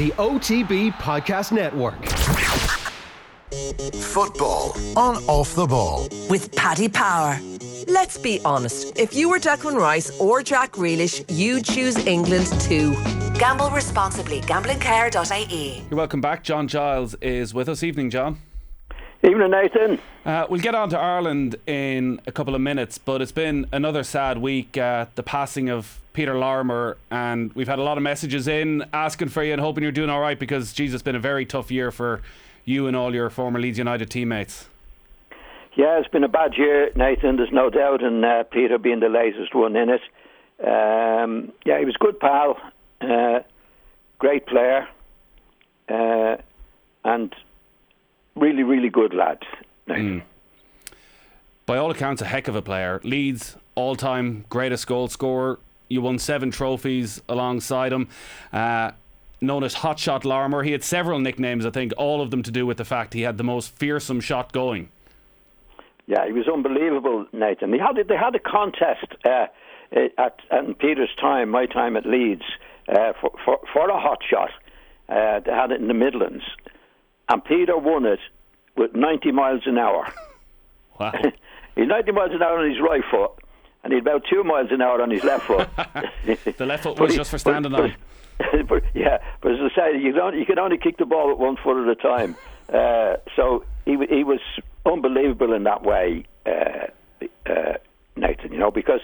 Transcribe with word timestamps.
the 0.00 0.12
OTB 0.12 0.90
Podcast 0.92 1.52
Network. 1.52 2.02
Football 3.96 4.74
on 4.96 5.16
off 5.24 5.54
the 5.54 5.66
ball. 5.66 6.08
with 6.30 6.56
Paddy 6.56 6.88
Power. 6.88 7.38
Let's 7.86 8.16
be 8.16 8.40
honest, 8.42 8.98
if 8.98 9.14
you 9.14 9.28
were 9.28 9.38
Declan 9.38 9.76
Rice 9.76 10.18
or 10.18 10.42
Jack 10.42 10.72
Grealish, 10.72 11.22
you'd 11.28 11.66
choose 11.66 11.98
England 12.06 12.46
too. 12.62 12.94
Gamble 13.38 13.68
responsibly. 13.68 14.40
Gamblingcare.ie. 14.40 15.84
You're 15.90 15.98
welcome 15.98 16.22
back. 16.22 16.44
John 16.44 16.66
Giles 16.66 17.14
is 17.16 17.52
with 17.52 17.68
us. 17.68 17.82
Evening, 17.82 18.08
John. 18.08 18.38
Evening, 19.22 19.50
Nathan. 19.50 19.98
Uh, 20.24 20.46
we'll 20.48 20.60
get 20.60 20.74
on 20.74 20.88
to 20.90 20.98
Ireland 20.98 21.56
in 21.66 22.22
a 22.26 22.32
couple 22.32 22.54
of 22.54 22.62
minutes, 22.62 22.96
but 22.96 23.20
it's 23.20 23.32
been 23.32 23.66
another 23.70 24.02
sad 24.02 24.38
week. 24.38 24.78
Uh, 24.78 25.06
the 25.14 25.22
passing 25.22 25.68
of 25.68 26.00
Peter 26.14 26.38
Lorimer, 26.38 26.96
and 27.10 27.52
we've 27.52 27.68
had 27.68 27.78
a 27.78 27.82
lot 27.82 27.98
of 27.98 28.02
messages 28.02 28.48
in 28.48 28.82
asking 28.94 29.28
for 29.28 29.42
you 29.42 29.52
and 29.52 29.60
hoping 29.60 29.82
you're 29.82 29.92
doing 29.92 30.08
all 30.08 30.20
right 30.20 30.38
because, 30.38 30.72
Jesus, 30.72 30.94
it's 30.94 31.02
been 31.02 31.16
a 31.16 31.20
very 31.20 31.44
tough 31.44 31.70
year 31.70 31.90
for 31.90 32.22
you 32.64 32.86
and 32.86 32.96
all 32.96 33.14
your 33.14 33.28
former 33.28 33.60
Leeds 33.60 33.76
United 33.76 34.08
teammates. 34.10 34.68
Yeah, 35.74 35.98
it's 35.98 36.08
been 36.08 36.24
a 36.24 36.28
bad 36.28 36.54
year, 36.56 36.90
Nathan. 36.96 37.36
There's 37.36 37.52
no 37.52 37.68
doubt, 37.68 38.02
and 38.02 38.24
uh, 38.24 38.44
Peter 38.44 38.78
being 38.78 39.00
the 39.00 39.10
latest 39.10 39.54
one 39.54 39.76
in 39.76 39.90
it. 39.90 40.00
Um, 40.66 41.52
yeah, 41.66 41.78
he 41.78 41.84
was 41.84 41.94
a 41.94 42.04
good 42.04 42.18
pal, 42.18 42.56
uh, 43.02 43.40
great 44.18 44.46
player, 44.46 44.88
uh, 45.90 46.36
and 47.04 47.34
really, 48.40 48.62
really 48.62 48.88
good 48.88 49.14
lad. 49.14 49.38
Nathan. 49.86 50.22
By 51.66 51.76
all 51.76 51.90
accounts, 51.90 52.20
a 52.22 52.24
heck 52.24 52.48
of 52.48 52.56
a 52.56 52.62
player. 52.62 53.00
Leeds 53.04 53.56
all 53.74 53.94
time 53.94 54.44
greatest 54.48 54.86
goal 54.86 55.08
scorer. 55.08 55.60
You 55.88 56.02
won 56.02 56.18
seven 56.18 56.50
trophies 56.50 57.22
alongside 57.28 57.92
him. 57.92 58.08
Uh, 58.52 58.92
known 59.40 59.64
as 59.64 59.74
Hotshot 59.76 60.24
Lorimer. 60.24 60.62
He 60.62 60.72
had 60.72 60.84
several 60.84 61.18
nicknames, 61.18 61.64
I 61.64 61.70
think, 61.70 61.92
all 61.96 62.20
of 62.20 62.30
them 62.30 62.42
to 62.42 62.50
do 62.50 62.66
with 62.66 62.76
the 62.76 62.84
fact 62.84 63.14
he 63.14 63.22
had 63.22 63.38
the 63.38 63.44
most 63.44 63.72
fearsome 63.76 64.20
shot 64.20 64.52
going. 64.52 64.88
Yeah, 66.06 66.26
he 66.26 66.32
was 66.32 66.48
unbelievable, 66.48 67.26
Nathan. 67.32 67.70
They 67.70 67.78
had 67.78 67.96
they 68.08 68.16
had 68.16 68.34
a 68.34 68.40
contest 68.40 69.06
uh, 69.24 69.46
at, 70.18 70.40
at 70.50 70.78
Peter's 70.78 71.14
time, 71.20 71.50
my 71.50 71.66
time 71.66 71.96
at 71.96 72.04
Leeds, 72.04 72.42
uh, 72.88 73.12
for, 73.20 73.30
for 73.44 73.60
for 73.72 73.88
a 73.88 74.00
hot 74.00 74.18
shot. 74.28 74.50
Uh, 75.08 75.40
they 75.40 75.52
had 75.52 75.70
it 75.70 75.80
in 75.80 75.88
the 75.88 75.94
Midlands, 75.94 76.44
and 77.30 77.42
Peter 77.44 77.78
won 77.78 78.04
it 78.04 78.20
with 78.76 78.94
90 78.94 79.32
miles 79.32 79.62
an 79.66 79.78
hour. 79.78 80.06
Wow. 80.98 81.12
He's 81.76 81.88
90 81.88 82.12
miles 82.12 82.32
an 82.34 82.42
hour 82.42 82.58
on 82.58 82.68
his 82.68 82.78
right 82.78 83.02
foot, 83.10 83.30
and 83.82 83.90
he's 83.94 84.02
about 84.02 84.22
two 84.30 84.44
miles 84.44 84.68
an 84.70 84.82
hour 84.82 85.00
on 85.00 85.10
his 85.10 85.24
left 85.24 85.46
foot. 85.46 85.66
the 86.58 86.66
left 86.66 86.82
foot 86.82 87.00
was 87.00 87.12
he- 87.12 87.16
just 87.16 87.30
for 87.30 87.38
standing 87.38 87.72
but- 87.72 87.80
on. 87.80 88.66
but, 88.66 88.82
yeah, 88.94 89.16
but 89.40 89.52
as 89.52 89.58
I 89.62 89.74
say, 89.74 89.98
you 89.98 90.12
don't 90.12 90.38
you 90.38 90.44
can 90.44 90.58
only 90.58 90.76
kick 90.76 90.98
the 90.98 91.06
ball 91.06 91.30
with 91.30 91.38
one 91.38 91.56
foot 91.56 91.82
at 91.82 91.88
a 91.88 91.94
time. 91.94 92.36
Uh, 92.70 93.16
so 93.34 93.64
he, 93.86 93.92
he 94.10 94.24
was 94.24 94.40
unbelievable 94.84 95.54
in 95.54 95.62
that 95.64 95.82
way, 95.84 96.24
uh, 96.44 96.88
uh, 97.48 97.74
Nathan. 98.16 98.52
You 98.52 98.58
know, 98.58 98.70
because 98.70 99.00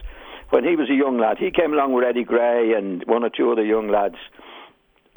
when 0.50 0.64
he 0.64 0.77
was 0.77 0.90
a 0.90 0.94
young 0.94 1.16
lad, 1.18 1.38
he 1.38 1.50
came 1.50 1.72
along 1.72 1.94
with 1.94 2.05
Eddie 2.05 2.24
Gray 2.24 2.74
and 2.74 3.02
one 3.06 3.24
or 3.24 3.30
two 3.30 3.50
other 3.50 3.64
young 3.64 3.88
lads, 3.88 4.16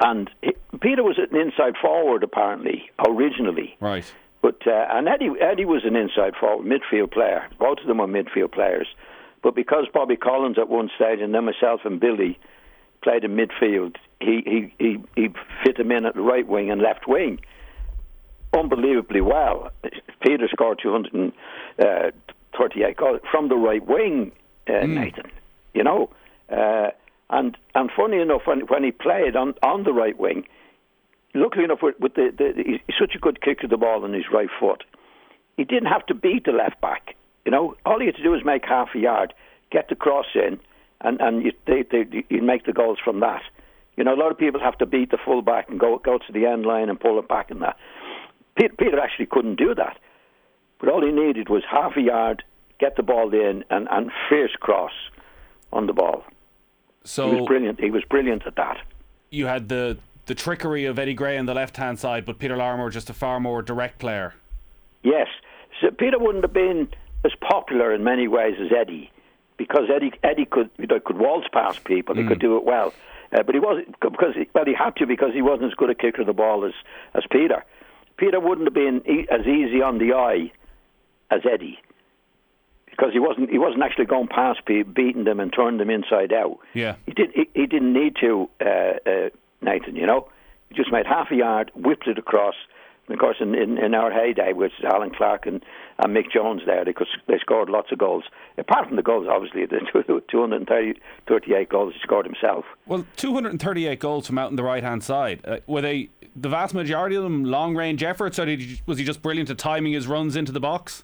and 0.00 0.30
he, 0.42 0.52
Peter 0.80 1.02
was 1.02 1.18
an 1.18 1.36
inside 1.36 1.74
forward 1.80 2.22
apparently 2.22 2.90
originally. 3.06 3.76
Right. 3.80 4.10
But 4.42 4.66
uh, 4.66 4.86
and 4.90 5.08
Eddie 5.08 5.30
Eddie 5.40 5.66
was 5.66 5.82
an 5.84 5.96
inside 5.96 6.34
forward 6.38 6.66
midfield 6.66 7.12
player. 7.12 7.46
Both 7.58 7.78
of 7.80 7.86
them 7.86 7.98
were 7.98 8.06
midfield 8.06 8.52
players. 8.52 8.86
But 9.42 9.54
because 9.54 9.86
Bobby 9.92 10.16
Collins 10.16 10.58
at 10.58 10.68
one 10.68 10.90
stage 10.96 11.20
and 11.20 11.34
then 11.34 11.44
myself 11.44 11.82
and 11.84 12.00
Billy 12.00 12.38
played 13.02 13.24
in 13.24 13.36
midfield, 13.36 13.96
he 14.20 14.42
he 14.44 14.74
he, 14.78 14.96
he 15.16 15.28
fit 15.64 15.78
him 15.78 15.92
in 15.92 16.06
at 16.06 16.14
the 16.14 16.22
right 16.22 16.46
wing 16.46 16.70
and 16.70 16.80
left 16.80 17.06
wing 17.06 17.40
unbelievably 18.52 19.20
well. 19.20 19.70
Peter 20.20 20.48
scored 20.48 20.80
238 20.82 22.96
goals 22.96 23.20
from 23.30 23.48
the 23.48 23.56
right 23.56 23.86
wing, 23.86 24.32
uh, 24.68 24.84
Nathan. 24.86 25.30
You 25.74 25.84
know, 25.84 26.10
uh, 26.12 26.16
funny 28.00 28.20
enough, 28.20 28.42
when 28.46 28.60
when 28.60 28.82
he 28.82 28.92
played 28.92 29.36
on 29.36 29.54
on 29.62 29.84
the 29.84 29.92
right 29.92 30.18
wing, 30.18 30.46
luckily 31.34 31.64
enough, 31.64 31.80
with, 31.82 31.98
with 32.00 32.14
the, 32.14 32.32
the 32.36 32.62
he's 32.64 32.96
such 32.98 33.14
a 33.14 33.18
good 33.18 33.42
kicker 33.42 33.64
of 33.64 33.70
the 33.70 33.76
ball 33.76 34.04
on 34.04 34.12
his 34.12 34.24
right 34.32 34.48
foot, 34.58 34.84
he 35.56 35.64
didn't 35.64 35.88
have 35.88 36.06
to 36.06 36.14
beat 36.14 36.44
the 36.44 36.52
left 36.52 36.80
back. 36.80 37.14
You 37.44 37.52
know, 37.52 37.74
all 37.84 38.00
he 38.00 38.06
had 38.06 38.16
to 38.16 38.22
do 38.22 38.30
was 38.30 38.44
make 38.44 38.64
half 38.64 38.88
a 38.94 38.98
yard, 38.98 39.34
get 39.70 39.88
the 39.88 39.94
cross 39.94 40.26
in, 40.34 40.58
and 41.00 41.20
and 41.20 41.44
you 41.44 41.52
they, 41.66 41.84
they, 41.90 42.24
you 42.28 42.42
make 42.42 42.64
the 42.64 42.72
goals 42.72 42.98
from 43.04 43.20
that. 43.20 43.42
You 43.96 44.04
know, 44.04 44.14
a 44.14 44.20
lot 44.20 44.30
of 44.30 44.38
people 44.38 44.60
have 44.60 44.78
to 44.78 44.86
beat 44.86 45.10
the 45.10 45.18
full 45.22 45.42
back 45.42 45.68
and 45.68 45.78
go 45.78 45.98
go 45.98 46.18
to 46.18 46.32
the 46.32 46.46
end 46.46 46.64
line 46.64 46.88
and 46.88 46.98
pull 46.98 47.18
it 47.18 47.28
back 47.28 47.50
and 47.50 47.60
that. 47.62 47.76
Peter, 48.56 48.74
Peter 48.78 48.98
actually 48.98 49.26
couldn't 49.26 49.56
do 49.56 49.74
that, 49.74 49.98
but 50.78 50.88
all 50.88 51.04
he 51.04 51.12
needed 51.12 51.48
was 51.48 51.62
half 51.70 51.96
a 51.96 52.00
yard, 52.00 52.42
get 52.78 52.96
the 52.96 53.02
ball 53.02 53.32
in, 53.34 53.64
and 53.70 53.88
and 53.90 54.10
fierce 54.28 54.56
cross 54.58 54.92
on 55.72 55.86
the 55.86 55.92
ball. 55.92 56.24
He 57.02 57.04
was 57.04 57.10
So 57.10 57.46
brilliant. 57.46 57.80
He 57.80 57.90
was 57.90 58.04
brilliant 58.04 58.46
at 58.46 58.56
that. 58.56 58.78
you 59.30 59.46
had 59.46 59.68
the 59.68 59.98
the 60.26 60.34
trickery 60.34 60.84
of 60.84 60.98
Eddie 60.98 61.14
Gray 61.14 61.36
on 61.38 61.46
the 61.46 61.54
left 61.54 61.76
hand 61.76 61.98
side, 61.98 62.24
but 62.24 62.38
Peter 62.38 62.56
Lorimer 62.56 62.88
just 62.90 63.10
a 63.10 63.14
far 63.14 63.40
more 63.40 63.62
direct 63.62 63.98
player. 63.98 64.34
Yes, 65.02 65.26
so 65.80 65.90
Peter 65.90 66.18
wouldn't 66.18 66.44
have 66.44 66.52
been 66.52 66.88
as 67.24 67.32
popular 67.40 67.92
in 67.92 68.04
many 68.04 68.28
ways 68.28 68.54
as 68.60 68.70
Eddie, 68.70 69.10
because 69.56 69.88
Eddie 69.94 70.12
Eddie 70.22 70.44
could 70.44 70.70
you 70.78 70.86
know, 70.86 71.00
could 71.00 71.18
waltz 71.18 71.48
past 71.52 71.82
people. 71.84 72.14
He 72.14 72.24
could 72.26 72.38
do 72.38 72.56
it 72.58 72.64
well, 72.64 72.92
uh, 73.32 73.42
but 73.42 73.54
he 73.54 73.60
wasn't 73.60 73.98
because 74.00 74.34
he, 74.36 74.48
well 74.54 74.64
he 74.66 74.74
had 74.74 74.94
to 74.96 75.06
because 75.06 75.32
he 75.32 75.42
wasn't 75.42 75.72
as 75.72 75.74
good 75.74 75.90
a 75.90 75.94
kicker 75.94 76.20
of 76.20 76.26
the 76.26 76.32
ball 76.34 76.64
as 76.64 76.74
as 77.14 77.24
Peter. 77.30 77.64
Peter 78.18 78.38
wouldn't 78.38 78.66
have 78.66 78.74
been 78.74 79.00
e- 79.10 79.26
as 79.30 79.46
easy 79.46 79.80
on 79.82 79.98
the 79.98 80.12
eye 80.12 80.52
as 81.30 81.40
Eddie. 81.50 81.78
Because 83.00 83.14
he 83.14 83.18
wasn't, 83.18 83.48
he 83.48 83.56
wasn't 83.56 83.82
actually 83.82 84.04
going 84.04 84.28
past 84.28 84.66
people, 84.66 84.92
beating 84.92 85.24
them 85.24 85.40
and 85.40 85.50
turning 85.50 85.78
them 85.78 85.88
inside 85.88 86.34
out. 86.34 86.58
Yeah. 86.74 86.96
he 87.06 87.12
did. 87.12 87.30
He, 87.34 87.48
he 87.54 87.66
didn't 87.66 87.94
need 87.94 88.16
to, 88.20 88.50
uh, 88.60 89.10
uh, 89.10 89.28
Nathan. 89.62 89.96
You 89.96 90.06
know, 90.06 90.28
he 90.68 90.74
just 90.74 90.92
made 90.92 91.06
half 91.06 91.30
a 91.30 91.36
yard, 91.36 91.70
whipped 91.74 92.06
it 92.06 92.18
across. 92.18 92.56
And 93.06 93.14
of 93.14 93.18
course, 93.18 93.38
in, 93.40 93.54
in, 93.54 93.78
in 93.78 93.94
our 93.94 94.12
heyday, 94.12 94.52
with 94.52 94.72
Allan 94.84 95.12
Clarke 95.16 95.46
and, 95.46 95.64
and 95.98 96.14
Mick 96.14 96.30
Jones 96.30 96.60
there, 96.66 96.84
they, 96.84 96.92
could, 96.92 97.06
they 97.26 97.38
scored 97.38 97.70
lots 97.70 97.90
of 97.90 97.96
goals. 97.96 98.24
Apart 98.58 98.88
from 98.88 98.96
the 98.96 99.02
goals, 99.02 99.26
obviously, 99.30 99.64
the 99.66 99.80
238 100.30 101.68
goals 101.70 101.94
he 101.94 102.00
scored 102.02 102.26
himself. 102.26 102.66
Well, 102.86 103.06
238 103.16 103.98
goals 103.98 104.26
from 104.26 104.36
out 104.36 104.48
on 104.48 104.56
the 104.56 104.62
right 104.62 104.82
hand 104.82 105.02
side. 105.02 105.40
Uh, 105.46 105.56
were 105.66 105.80
they 105.80 106.10
the 106.36 106.50
vast 106.50 106.74
majority 106.74 107.16
of 107.16 107.22
them 107.22 107.44
long 107.44 107.74
range 107.74 108.02
efforts, 108.02 108.38
or 108.38 108.44
did 108.44 108.60
he, 108.60 108.82
was 108.84 108.98
he 108.98 109.04
just 109.04 109.22
brilliant 109.22 109.48
at 109.48 109.56
timing 109.56 109.94
his 109.94 110.06
runs 110.06 110.36
into 110.36 110.52
the 110.52 110.60
box? 110.60 111.02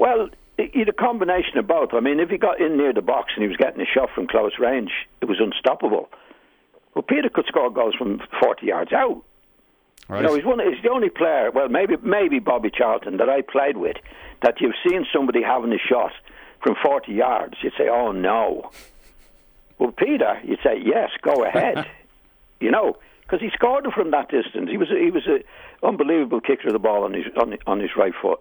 Well, 0.00 0.30
he 0.56 0.78
had 0.78 0.88
a 0.88 0.94
combination 0.94 1.58
of 1.58 1.66
both. 1.66 1.90
I 1.92 2.00
mean, 2.00 2.20
if 2.20 2.30
he 2.30 2.38
got 2.38 2.58
in 2.58 2.78
near 2.78 2.94
the 2.94 3.02
box 3.02 3.32
and 3.36 3.42
he 3.42 3.48
was 3.48 3.58
getting 3.58 3.82
a 3.82 3.84
shot 3.84 4.08
from 4.14 4.26
close 4.26 4.52
range, 4.58 4.92
it 5.20 5.26
was 5.26 5.38
unstoppable. 5.40 6.08
Well, 6.94 7.02
Peter 7.02 7.28
could 7.28 7.44
score 7.44 7.70
goals 7.70 7.94
from 7.96 8.18
40 8.40 8.64
yards 8.64 8.94
out. 8.94 9.22
Right. 10.08 10.22
You 10.22 10.26
know, 10.26 10.34
he's 10.34 10.44
one. 10.46 10.58
He's 10.58 10.82
the 10.82 10.88
only 10.88 11.10
player. 11.10 11.50
Well, 11.50 11.68
maybe 11.68 11.96
maybe 12.02 12.38
Bobby 12.38 12.70
Charlton 12.70 13.18
that 13.18 13.28
I 13.28 13.42
played 13.42 13.76
with 13.76 13.98
that 14.42 14.60
you've 14.60 14.74
seen 14.88 15.06
somebody 15.12 15.42
having 15.42 15.72
a 15.72 15.78
shot 15.78 16.12
from 16.62 16.76
40 16.82 17.12
yards. 17.12 17.54
You'd 17.60 17.74
say, 17.76 17.88
"Oh 17.88 18.10
no." 18.10 18.70
Well, 19.78 19.92
Peter, 19.92 20.40
you'd 20.42 20.60
say, 20.64 20.80
"Yes, 20.82 21.10
go 21.20 21.44
ahead." 21.44 21.86
you 22.60 22.70
know, 22.70 22.96
because 23.22 23.40
he 23.40 23.50
scored 23.50 23.86
from 23.94 24.10
that 24.12 24.30
distance. 24.30 24.68
He 24.70 24.78
was 24.78 24.88
he 24.88 25.10
was 25.10 25.26
a 25.26 25.44
unbelievable 25.86 26.40
kicker 26.40 26.68
of 26.68 26.72
the 26.72 26.80
ball 26.80 27.04
on 27.04 27.12
his 27.12 27.26
on, 27.40 27.56
on 27.68 27.78
his 27.78 27.90
right 27.96 28.14
foot, 28.20 28.40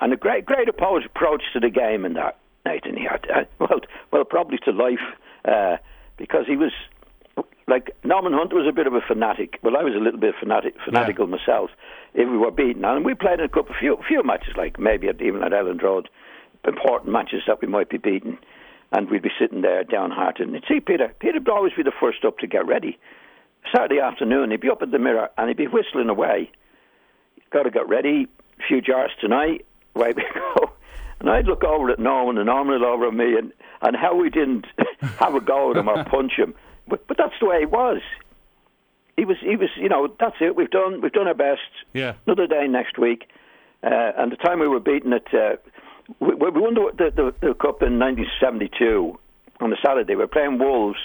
and 0.00 0.12
a 0.12 0.16
great 0.16 0.44
great 0.46 0.68
approach 0.68 1.04
approach 1.04 1.42
to 1.52 1.60
the 1.60 1.70
game 1.70 2.04
in 2.04 2.14
that 2.14 2.38
Nathan. 2.64 2.96
He 2.96 3.04
had 3.04 3.26
uh, 3.30 3.44
well 3.58 3.80
well 4.10 4.24
probably 4.24 4.58
to 4.64 4.72
life 4.72 4.98
uh, 5.44 5.76
because 6.16 6.46
he 6.46 6.56
was 6.56 6.72
like 7.66 7.96
Norman 8.04 8.32
Hunt 8.32 8.52
was 8.52 8.66
a 8.68 8.72
bit 8.72 8.86
of 8.86 8.94
a 8.94 9.00
fanatic. 9.00 9.58
Well, 9.62 9.76
I 9.76 9.82
was 9.82 9.94
a 9.94 10.02
little 10.02 10.20
bit 10.20 10.34
fanatic, 10.38 10.74
fanatical 10.84 11.26
myself. 11.26 11.70
If 12.14 12.28
we 12.28 12.36
were 12.36 12.50
beaten, 12.50 12.84
and 12.84 13.04
we 13.04 13.14
played 13.14 13.38
in 13.38 13.46
a 13.46 13.48
couple, 13.48 13.74
few 13.78 13.98
few 14.06 14.22
matches, 14.22 14.54
like 14.56 14.78
maybe 14.78 15.08
at, 15.08 15.22
even 15.22 15.42
at 15.42 15.52
Elland 15.52 15.82
Road, 15.82 16.08
important 16.66 17.12
matches 17.12 17.42
that 17.46 17.60
we 17.62 17.68
might 17.68 17.88
be 17.88 17.98
beaten, 17.98 18.38
and 18.92 19.08
we'd 19.08 19.22
be 19.22 19.30
sitting 19.38 19.62
there 19.62 19.84
downhearted. 19.84 20.48
And 20.48 20.54
you'd 20.54 20.64
see 20.68 20.80
Peter. 20.80 21.14
Peter 21.20 21.38
would 21.38 21.48
always 21.48 21.72
be 21.74 21.82
the 21.82 21.92
first 21.98 22.24
up 22.24 22.38
to 22.38 22.46
get 22.46 22.66
ready. 22.66 22.98
Saturday 23.72 24.00
afternoon, 24.00 24.50
he'd 24.50 24.60
be 24.60 24.70
up 24.70 24.82
at 24.82 24.90
the 24.90 24.98
mirror 24.98 25.28
and 25.36 25.48
he'd 25.48 25.56
be 25.56 25.66
whistling 25.66 26.08
away. 26.08 26.50
Got 27.52 27.64
to 27.64 27.70
get 27.70 27.88
ready. 27.88 28.26
A 28.58 28.62
few 28.66 28.80
jars 28.80 29.10
tonight. 29.20 29.64
Away 29.94 30.12
we 30.16 30.24
go. 30.34 30.72
And 31.20 31.28
I'd 31.28 31.46
look 31.46 31.64
over 31.64 31.90
at 31.90 31.98
Norman, 31.98 32.38
and 32.38 32.46
Norman 32.46 32.80
would 32.80 32.86
over 32.86 33.06
at 33.08 33.14
me, 33.14 33.36
and, 33.36 33.52
and 33.82 33.94
how 33.94 34.16
we 34.16 34.30
didn't 34.30 34.66
have 35.18 35.34
a 35.34 35.40
go 35.40 35.70
at 35.70 35.76
him 35.76 35.88
or 35.88 36.04
punch 36.10 36.32
him. 36.36 36.54
But 36.88 37.06
but 37.06 37.16
that's 37.18 37.34
the 37.40 37.46
way 37.46 37.58
it 37.62 37.70
was. 37.70 38.00
He 39.16 39.24
was 39.24 39.36
he 39.40 39.56
was 39.56 39.68
you 39.76 39.88
know 39.88 40.08
that's 40.18 40.36
it. 40.40 40.56
We've 40.56 40.70
done 40.70 41.00
we've 41.02 41.12
done 41.12 41.28
our 41.28 41.34
best. 41.34 41.60
Yeah. 41.92 42.14
Another 42.26 42.46
day 42.46 42.66
next 42.68 42.98
week, 42.98 43.28
uh, 43.82 44.12
and 44.16 44.32
the 44.32 44.36
time 44.36 44.60
we 44.60 44.68
were 44.68 44.80
beaten 44.80 45.12
at 45.12 45.32
uh, 45.34 45.56
we, 46.18 46.34
we 46.34 46.50
won 46.50 46.74
the, 46.74 46.90
the, 46.96 47.10
the, 47.10 47.48
the 47.48 47.54
cup 47.54 47.82
in 47.82 47.98
1972 47.98 49.18
on 49.60 49.70
the 49.70 49.76
Saturday. 49.84 50.14
We 50.14 50.22
were 50.22 50.26
playing 50.26 50.58
Wolves 50.58 50.98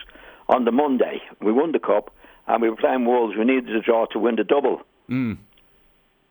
on 0.50 0.66
the 0.66 0.72
Monday. 0.72 1.22
We 1.42 1.52
won 1.52 1.72
the 1.72 1.80
cup, 1.80 2.14
and 2.48 2.62
we 2.62 2.70
were 2.70 2.76
playing 2.76 3.06
Wolves. 3.06 3.36
We 3.38 3.46
needed 3.46 3.76
a 3.76 3.82
draw 3.82 4.06
to 4.08 4.20
win 4.20 4.36
the 4.38 4.44
double. 4.44 4.82
Mm. 5.10 5.38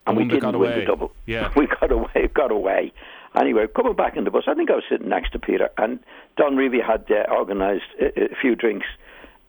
And 0.07 0.17
we 0.17 0.25
didn't 0.25 0.41
got 0.41 0.57
win 0.57 0.71
away. 0.71 0.79
the 0.81 0.85
double. 0.85 1.11
Yeah. 1.25 1.51
We 1.55 1.67
got 1.67 1.91
away, 1.91 2.29
got 2.33 2.51
away. 2.51 2.93
Anyway, 3.35 3.65
coming 3.75 3.95
back 3.95 4.15
in 4.15 4.23
the 4.23 4.31
bus, 4.31 4.43
I 4.47 4.53
think 4.53 4.69
I 4.69 4.75
was 4.75 4.83
sitting 4.89 5.09
next 5.09 5.31
to 5.31 5.39
Peter, 5.39 5.69
and 5.77 5.99
Don 6.37 6.55
Revie 6.55 6.85
had 6.85 7.05
uh, 7.11 7.29
organised 7.33 7.83
a, 7.99 8.25
a 8.25 8.35
few 8.39 8.55
drinks 8.55 8.85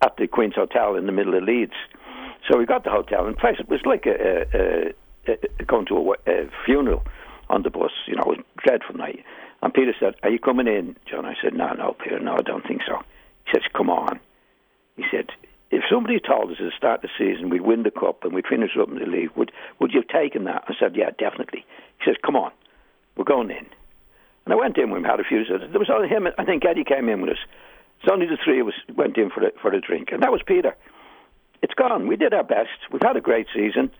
at 0.02 0.16
the 0.16 0.26
Queen's 0.26 0.54
Hotel 0.54 0.96
in 0.96 1.06
the 1.06 1.12
middle 1.12 1.34
of 1.34 1.44
Leeds. 1.44 1.74
So 2.48 2.58
we 2.58 2.66
got 2.66 2.84
the 2.84 2.90
hotel, 2.90 3.26
and 3.26 3.36
place 3.36 3.56
it 3.58 3.68
was 3.68 3.80
like 3.84 4.06
a, 4.06 4.94
a, 5.28 5.32
a, 5.32 5.64
going 5.64 5.86
to 5.86 6.14
a, 6.26 6.48
funeral 6.64 7.02
on 7.48 7.62
the 7.62 7.70
bus. 7.70 7.90
You 8.06 8.16
know, 8.16 8.22
it 8.22 8.28
was 8.28 8.38
a 8.38 8.60
dreadful 8.62 8.96
night. 8.96 9.24
And 9.62 9.72
Peter 9.72 9.94
said, 9.98 10.14
"Are 10.22 10.30
you 10.30 10.38
coming 10.38 10.66
in, 10.66 10.96
John?" 11.10 11.24
I 11.24 11.34
said, 11.42 11.54
"No, 11.54 11.72
no, 11.72 11.96
Peter, 12.02 12.20
no, 12.20 12.34
I 12.34 12.42
don't 12.42 12.66
think 12.66 12.82
so." 12.86 13.02
He 13.46 13.52
says, 13.54 13.62
"Come 13.72 13.90
on." 13.90 14.20
He 14.96 15.04
said, 15.10 15.30
"If 15.70 15.84
somebody 15.90 16.20
told 16.20 16.50
us 16.50 16.58
at 16.60 16.64
the 16.64 16.76
start 16.76 17.02
of 17.04 17.10
the 17.10 17.16
season 17.18 17.50
we'd 17.50 17.62
win 17.62 17.82
the 17.82 17.90
cup 17.90 18.24
and 18.24 18.32
we'd 18.32 18.46
finish 18.46 18.76
up 18.80 18.88
in 18.88 18.98
the 18.98 19.06
league, 19.06 19.30
would 19.36 19.52
would 19.78 19.92
you 19.92 20.00
have 20.00 20.08
taken 20.08 20.44
that?" 20.44 20.64
I 20.68 20.74
said, 20.78 20.96
"Yeah, 20.96 21.10
definitely." 21.18 21.64
He 21.98 22.04
says, 22.04 22.16
"Come 22.24 22.36
on, 22.36 22.52
we're 23.16 23.24
going 23.24 23.50
in." 23.50 23.66
And 24.44 24.52
I 24.52 24.56
went 24.56 24.78
in. 24.78 24.90
with 24.90 24.98
him, 24.98 25.04
had 25.04 25.18
a 25.18 25.24
few. 25.24 25.44
There 25.44 25.78
was 25.80 25.90
only 25.90 26.08
him. 26.08 26.28
I 26.38 26.44
think 26.44 26.64
Eddie 26.64 26.84
came 26.84 27.08
in 27.08 27.20
with 27.20 27.30
us. 27.30 27.38
It's 28.00 28.12
only 28.12 28.26
the 28.26 28.36
three 28.42 28.60
of 28.60 28.68
us 28.68 28.74
went 28.94 29.16
in 29.16 29.30
for 29.30 29.40
the, 29.40 29.52
for 29.60 29.72
a 29.72 29.80
drink, 29.80 30.12
and 30.12 30.22
that 30.22 30.30
was 30.30 30.42
Peter. 30.46 30.76
It's 31.62 31.74
gone. 31.74 32.06
We 32.06 32.16
did 32.16 32.32
our 32.32 32.44
best. 32.44 32.78
We've 32.92 33.02
had 33.02 33.16
a 33.16 33.20
great 33.20 33.48
season. 33.54 33.90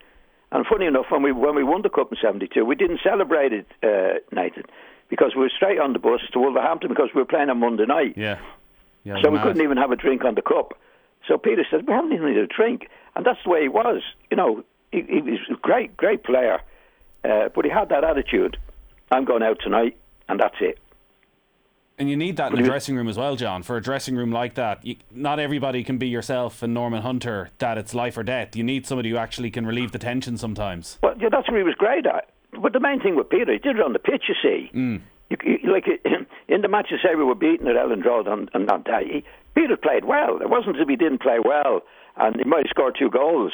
And 0.52 0.64
funny 0.66 0.86
enough, 0.86 1.06
when 1.10 1.22
we 1.22 1.32
when 1.32 1.56
we 1.56 1.64
won 1.64 1.82
the 1.82 1.88
cup 1.88 2.12
in 2.12 2.18
'72, 2.20 2.64
we 2.64 2.76
didn't 2.76 3.00
celebrate 3.02 3.52
it, 3.52 3.66
uh, 3.82 4.20
Nathan, 4.30 4.62
because 5.08 5.34
we 5.34 5.42
were 5.42 5.50
straight 5.54 5.80
on 5.80 5.92
the 5.92 5.98
bus 5.98 6.20
to 6.32 6.38
Wolverhampton 6.38 6.88
because 6.88 7.08
we 7.14 7.20
were 7.20 7.26
playing 7.26 7.50
on 7.50 7.58
Monday 7.58 7.86
night. 7.86 8.14
Yeah. 8.16 8.38
yeah 9.02 9.20
So 9.22 9.30
we 9.30 9.38
mad. 9.38 9.44
couldn't 9.44 9.62
even 9.62 9.76
have 9.78 9.90
a 9.90 9.96
drink 9.96 10.24
on 10.24 10.36
the 10.36 10.42
cup. 10.42 10.78
So 11.28 11.38
Peter 11.38 11.64
said, 11.70 11.86
"We 11.86 11.92
haven't 11.92 12.12
even 12.12 12.28
had 12.28 12.36
a 12.38 12.46
drink," 12.46 12.88
and 13.14 13.24
that's 13.24 13.38
the 13.44 13.50
way 13.50 13.62
he 13.62 13.68
was. 13.68 14.02
You 14.30 14.36
know, 14.36 14.64
he, 14.92 15.02
he 15.08 15.20
was 15.20 15.40
a 15.50 15.54
great, 15.54 15.96
great 15.96 16.22
player, 16.24 16.60
uh, 17.24 17.48
but 17.54 17.64
he 17.64 17.70
had 17.70 17.88
that 17.88 18.04
attitude. 18.04 18.56
I'm 19.10 19.24
going 19.24 19.42
out 19.42 19.58
tonight, 19.62 19.96
and 20.28 20.38
that's 20.40 20.56
it. 20.60 20.78
And 21.98 22.10
you 22.10 22.16
need 22.16 22.36
that 22.36 22.52
in 22.52 22.58
the 22.60 22.62
dressing 22.68 22.94
room 22.94 23.08
as 23.08 23.16
well, 23.16 23.36
John. 23.36 23.62
For 23.62 23.78
a 23.78 23.80
dressing 23.80 24.16
room 24.16 24.30
like 24.30 24.54
that, 24.56 24.84
you, 24.84 24.96
not 25.10 25.38
everybody 25.40 25.82
can 25.82 25.96
be 25.96 26.08
yourself 26.08 26.62
and 26.62 26.74
Norman 26.74 27.00
Hunter. 27.00 27.48
That 27.58 27.78
it's 27.78 27.94
life 27.94 28.18
or 28.18 28.22
death. 28.22 28.54
You 28.54 28.64
need 28.64 28.86
somebody 28.86 29.08
who 29.10 29.16
actually 29.16 29.50
can 29.50 29.64
relieve 29.66 29.92
the 29.92 29.98
tension 29.98 30.36
sometimes. 30.36 30.98
Well, 31.02 31.14
yeah, 31.18 31.30
that's 31.30 31.48
what 31.48 31.56
he 31.56 31.62
was 31.62 31.74
great 31.74 32.04
at. 32.06 32.28
But 32.60 32.74
the 32.74 32.80
main 32.80 33.00
thing 33.00 33.16
with 33.16 33.30
Peter, 33.30 33.50
he 33.52 33.58
did 33.58 33.76
it 33.76 33.82
on 33.82 33.94
the 33.94 33.98
pitch. 33.98 34.24
You 34.28 34.34
see, 34.42 34.70
Mm. 34.74 35.00
You, 35.30 35.36
you, 35.44 35.72
like 35.72 35.86
in 36.48 36.60
the 36.62 36.68
match, 36.68 36.88
you 36.90 36.98
say 36.98 37.14
we 37.14 37.24
were 37.24 37.34
beaten 37.34 37.66
at 37.68 37.76
Elland 37.76 38.04
Road 38.04 38.26
and, 38.26 38.50
on 38.54 38.66
that 38.66 38.84
day. 38.84 39.24
Peter 39.54 39.76
played 39.76 40.04
well. 40.04 40.40
It 40.40 40.50
wasn't 40.50 40.76
as 40.76 40.82
if 40.82 40.88
he 40.88 40.96
didn't 40.96 41.22
play 41.22 41.38
well, 41.42 41.82
and 42.16 42.36
he 42.36 42.44
might 42.44 42.66
have 42.66 42.70
scored 42.70 42.96
two 42.98 43.10
goals, 43.10 43.52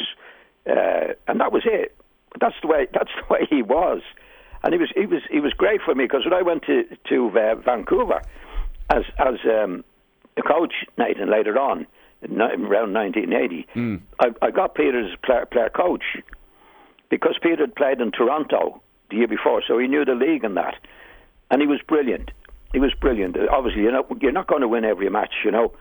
uh, 0.69 1.15
and 1.29 1.41
that 1.41 1.53
was 1.53 1.63
it. 1.65 1.97
That's 2.41 2.57
the 2.61 2.69
way. 2.69 2.89
That's 2.93 3.11
the 3.17 3.33
way 3.33 3.47
he 3.49 3.63
was, 3.63 4.03
and 4.63 4.73
he 4.73 4.79
was 4.79 4.91
he 4.95 5.07
was 5.07 5.23
he 5.31 5.41
was 5.41 5.53
great 5.53 5.81
for 5.83 5.95
me 5.95 6.05
because 6.05 6.25
when 6.25 6.35
I 6.35 6.43
went 6.43 6.65
to 6.65 6.85
to 7.09 7.39
uh, 7.39 7.55
Vancouver 7.57 8.21
as 8.91 9.05
as 9.19 9.35
um, 9.45 9.85
a 10.37 10.43
coach, 10.43 10.75
Nathan 10.99 11.31
later 11.31 11.59
on. 11.59 11.87
In, 12.23 12.41
around 12.41 12.93
1980, 12.95 13.67
I, 14.21 14.27
I 14.41 14.53
got 14.53 14.77
Peter 14.77 15.05
as 15.05 15.19
player, 15.25 15.45
player 15.45 15.71
coach 15.71 16.05
because 17.13 17.37
Peter 17.43 17.65
had 17.65 17.75
played 17.75 18.01
in 18.01 18.13
Toronto 18.13 18.81
the 19.11 19.17
year 19.17 19.27
before, 19.27 19.61
so 19.67 19.77
he 19.77 19.89
knew 19.89 20.05
the 20.05 20.15
league 20.15 20.45
and 20.45 20.57
that, 20.57 20.77
and 21.53 21.61
he 21.61 21.69
was 21.69 21.81
brilliant. 21.87 22.33
He 22.73 22.81
was 22.81 22.93
brilliant. 22.99 23.37
Uh, 23.37 23.47
Obviously, 23.53 23.83
you're 23.83 23.93
not 23.93 24.07
you're 24.21 24.33
not 24.33 24.49
going 24.49 24.63
to 24.63 24.69
win 24.69 24.85
every 24.85 25.09
match, 25.11 25.35
you 25.45 25.53
know, 25.53 25.73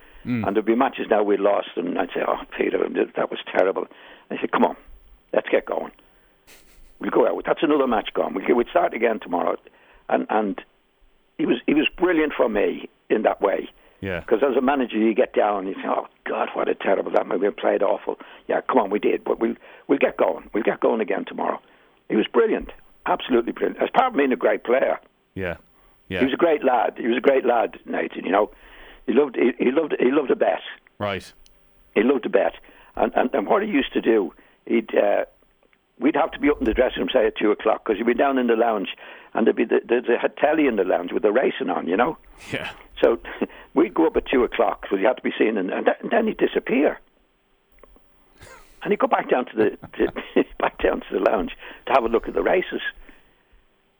and 0.46 0.56
there'd 0.56 0.66
be 0.66 0.76
matches 0.76 1.08
now 1.10 1.24
we 1.24 1.38
lost, 1.38 1.70
and 1.76 1.98
I'd 1.98 2.10
say, 2.14 2.22
"Oh, 2.28 2.42
Peter, 2.56 2.78
that 3.16 3.32
was 3.32 3.40
terrible." 3.52 3.88
I 4.30 4.38
said, 4.40 4.52
"Come 4.52 4.66
on, 4.66 4.76
let's 5.34 5.50
get 5.50 5.66
going. 5.66 5.92
We'll 7.00 7.10
go 7.10 7.28
out. 7.28 7.44
That's 7.46 7.64
another 7.64 7.88
match 7.88 8.10
gone. 8.14 8.36
We 8.36 8.54
we'd 8.54 8.68
start 8.68 8.94
again 8.94 9.20
tomorrow," 9.20 9.56
and 10.10 10.28
and 10.30 10.62
he 11.38 11.46
was 11.46 11.58
he 11.66 11.74
was 11.74 11.88
brilliant 11.98 12.34
for 12.34 12.50
me 12.50 12.90
in 13.10 13.24
that 13.24 13.42
way. 13.42 13.70
Yeah. 14.02 14.20
Because 14.22 14.42
as 14.44 14.58
a 14.58 14.62
manager, 14.62 14.98
you 14.98 15.14
get 15.14 15.34
down 15.34 15.66
and 15.66 15.68
you 15.70 15.76
say, 15.76 15.88
"Oh 15.88 16.08
God, 16.26 16.50
what 16.54 16.68
a 16.68 16.76
terrible 16.76 17.12
that 17.12 17.28
we 17.40 17.50
played 17.52 17.82
awful." 17.82 18.20
Yeah, 18.48 18.62
come 18.62 18.80
on, 18.80 18.90
we 18.90 19.00
did, 19.00 19.24
but 19.24 19.40
we'll 19.40 19.56
we'll 19.88 20.00
get 20.00 20.18
going. 20.18 20.50
We'll 20.54 20.64
get 20.64 20.82
going 20.82 21.02
again 21.02 21.24
tomorrow. 21.26 21.60
He 22.10 22.16
was 22.16 22.28
brilliant, 22.28 22.70
absolutely 23.06 23.54
brilliant. 23.54 23.82
As 23.82 23.90
part 23.90 24.12
of 24.12 24.18
being 24.18 24.34
a 24.34 24.36
great 24.36 24.64
player, 24.64 25.00
Yeah. 25.36 26.20
he 26.20 26.26
was 26.26 26.34
a 26.34 26.38
great 26.38 26.64
lad. 26.64 26.96
He 26.98 27.08
was 27.08 27.18
a 27.18 27.22
great 27.22 27.46
lad, 27.46 27.80
Nathan. 27.86 28.26
You 28.26 28.32
know, 28.32 28.52
he 29.08 29.14
loved 29.14 29.36
he, 29.36 29.52
he 29.58 29.72
loved 29.72 29.96
he 30.00 30.12
loved 30.12 30.32
a 30.32 30.36
bet. 30.36 30.62
Right. 31.00 31.32
He 31.96 32.04
loved 32.04 32.26
a 32.26 32.30
bet, 32.30 32.54
and 32.96 33.12
and, 33.16 33.30
and 33.34 33.48
what 33.48 33.64
he 33.64 33.70
used 33.70 33.94
to 33.94 34.02
do, 34.02 34.34
he'd. 34.66 34.90
Uh, 34.96 35.26
We'd 36.00 36.16
have 36.16 36.32
to 36.32 36.40
be 36.40 36.50
up 36.50 36.58
in 36.58 36.66
the 36.66 36.74
dressing 36.74 36.98
room, 37.02 37.10
say 37.14 37.28
at 37.28 37.38
two 37.38 37.52
o'clock, 37.52 37.84
because 37.86 38.00
he'd 38.00 38.08
be 38.08 38.16
down 38.16 38.40
in 38.40 38.48
the 38.48 38.56
lounge, 38.56 38.90
and 39.36 39.46
there'd 39.46 39.56
be 39.56 39.66
the, 39.66 39.82
there's 39.88 40.06
a 40.10 40.30
telly 40.30 40.66
in 40.66 40.76
the 40.76 40.84
lounge 40.84 41.12
with 41.12 41.22
the 41.22 41.32
racing 41.32 41.70
on, 41.70 41.88
you 41.88 41.96
know. 41.96 42.18
Yeah. 42.52 42.72
So 43.00 43.20
we'd 43.76 43.94
go 43.94 44.08
up 44.08 44.18
at 44.18 44.26
two 44.26 44.44
o'clock, 44.44 44.88
so 44.90 44.96
you 44.96 45.06
had 45.06 45.18
to 45.18 45.22
be 45.22 45.32
seen, 45.38 45.58
and, 45.58 45.70
and, 45.70 45.90
and 46.02 46.10
then 46.10 46.26
he'd 46.26 46.38
disappear. 46.40 47.00
And 48.82 48.92
he'd 48.92 48.98
go 49.00 49.06
back 49.06 49.30
down 49.30 49.46
to 49.46 49.56
the 49.56 49.78
to, 50.34 50.44
back 50.60 50.82
down 50.82 51.02
to 51.02 51.06
the 51.12 51.20
lounge 51.20 51.52
to 51.86 51.94
have 51.94 52.04
a 52.04 52.08
look 52.08 52.28
at 52.28 52.34
the 52.34 52.42
races. 52.42 52.82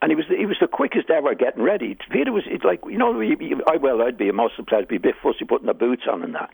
And 0.02 0.12
he 0.12 0.16
was 0.16 0.26
the, 0.30 0.36
he 0.36 0.46
was 0.48 0.58
the 0.60 0.68
quickest 0.68 1.10
ever 1.10 1.36
getting 1.36 1.62
ready. 1.62 1.96
Peter 2.10 2.32
was 2.32 2.44
it's 2.48 2.64
like 2.64 2.82
you 2.88 2.98
know 2.98 3.20
he, 3.20 3.36
he, 3.40 3.54
I 3.68 3.78
well 3.78 4.02
I'd 4.02 4.18
be 4.18 4.30
a 4.30 4.34
muscle 4.34 4.66
player, 4.66 4.82
the 4.82 4.88
players 4.88 4.88
be 4.88 4.96
a 4.96 5.00
bit 5.00 5.16
fussy 5.22 5.46
putting 5.46 5.66
their 5.66 5.76
boots 5.76 6.04
on 6.12 6.24
and 6.24 6.34
that. 6.36 6.50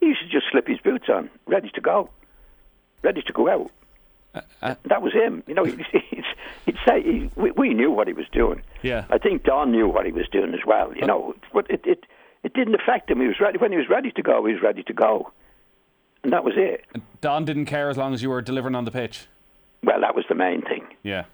He 0.00 0.06
used 0.06 0.20
to 0.20 0.28
just 0.28 0.46
slip 0.50 0.66
his 0.66 0.78
boots 0.78 1.08
on, 1.08 1.30
ready 1.46 1.70
to 1.74 1.80
go, 1.80 2.10
ready 3.02 3.22
to 3.22 3.32
go 3.32 3.48
out. 3.48 3.70
Uh, 4.34 4.40
uh, 4.62 4.74
that 4.84 5.02
was 5.02 5.12
him. 5.12 5.42
You 5.46 5.54
know, 5.54 5.64
he'd, 5.64 5.80
he'd, 5.92 6.24
he'd 6.66 6.76
say 6.86 7.02
he, 7.02 7.30
we, 7.36 7.50
we 7.52 7.74
knew 7.74 7.90
what 7.90 8.06
he 8.06 8.12
was 8.12 8.26
doing. 8.32 8.62
Yeah. 8.82 9.06
I 9.10 9.18
think 9.18 9.44
Don 9.44 9.72
knew 9.72 9.88
what 9.88 10.04
he 10.04 10.12
was 10.12 10.28
doing 10.30 10.52
as 10.54 10.60
well. 10.66 10.94
You 10.94 11.02
uh, 11.02 11.06
know, 11.06 11.34
but 11.52 11.70
it 11.70 11.82
it 11.84 12.04
it 12.42 12.54
didn't 12.54 12.74
affect 12.74 13.10
him. 13.10 13.20
He 13.20 13.26
was 13.26 13.40
ready 13.40 13.58
when 13.58 13.72
he 13.72 13.78
was 13.78 13.88
ready 13.88 14.12
to 14.12 14.22
go. 14.22 14.44
He 14.46 14.52
was 14.52 14.62
ready 14.62 14.82
to 14.82 14.92
go, 14.92 15.32
and 16.22 16.32
that 16.32 16.44
was 16.44 16.54
it. 16.56 16.84
Don 17.20 17.44
didn't 17.44 17.66
care 17.66 17.90
as 17.90 17.96
long 17.96 18.14
as 18.14 18.22
you 18.22 18.30
were 18.30 18.42
delivering 18.42 18.74
on 18.74 18.84
the 18.84 18.90
pitch. 18.90 19.26
Well, 19.82 20.00
that 20.00 20.14
was 20.14 20.24
the 20.28 20.34
main 20.34 20.62
thing. 20.62 20.86
Yeah. 21.02 21.24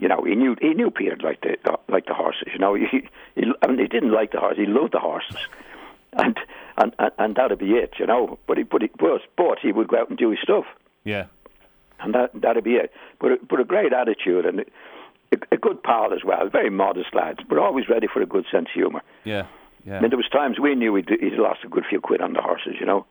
You 0.00 0.08
know, 0.08 0.24
he 0.24 0.34
knew 0.34 0.56
he 0.60 0.74
knew 0.74 0.90
Peter 0.90 1.16
liked 1.22 1.42
the 1.42 1.56
like 1.88 2.06
the 2.06 2.14
horses. 2.14 2.48
You 2.52 2.58
know, 2.58 2.74
he, 2.90 3.08
he 3.34 3.42
I 3.62 3.66
mean, 3.68 3.78
he 3.78 3.86
didn't 3.86 4.12
like 4.12 4.32
the 4.32 4.40
horses. 4.40 4.58
He 4.58 4.66
loved 4.66 4.92
the 4.94 4.98
horses, 4.98 5.36
and 6.14 6.36
and 6.78 6.94
and, 7.18 7.34
that'd 7.36 7.58
be 7.58 7.72
it. 7.72 7.94
You 7.98 8.06
know, 8.06 8.38
but 8.46 8.56
he 8.58 8.64
but 8.64 8.82
he 8.82 8.90
but, 8.98 9.20
but 9.36 9.58
he 9.60 9.72
would 9.72 9.88
go 9.88 9.98
out 9.98 10.08
and 10.08 10.18
do 10.18 10.30
his 10.30 10.40
stuff, 10.42 10.64
Yeah. 11.04 11.26
and 12.00 12.14
that 12.14 12.30
that'd 12.34 12.64
be 12.64 12.74
it. 12.76 12.92
But 13.20 13.46
but 13.46 13.60
a 13.60 13.64
great 13.64 13.92
attitude 13.92 14.46
and 14.46 14.60
a, 15.32 15.36
a 15.52 15.56
good 15.56 15.82
pal 15.82 16.12
as 16.14 16.24
well. 16.24 16.48
Very 16.48 16.70
modest 16.70 17.14
lads, 17.14 17.40
but 17.48 17.58
always 17.58 17.88
ready 17.88 18.06
for 18.12 18.22
a 18.22 18.26
good 18.26 18.46
sense 18.50 18.68
of 18.68 18.74
humour. 18.74 19.02
Yeah. 19.24 19.46
Yeah. 19.86 19.98
I 19.98 20.00
mean, 20.00 20.10
there 20.10 20.18
was 20.18 20.28
times 20.28 20.58
we 20.58 20.74
knew 20.74 20.94
he'd, 20.94 21.08
he'd 21.08 21.32
lost 21.34 21.60
a 21.64 21.68
good 21.68 21.84
few 21.88 22.00
quid 22.02 22.20
on 22.20 22.34
the 22.34 22.42
horses, 22.42 22.74
you 22.78 22.84
know. 22.84 23.06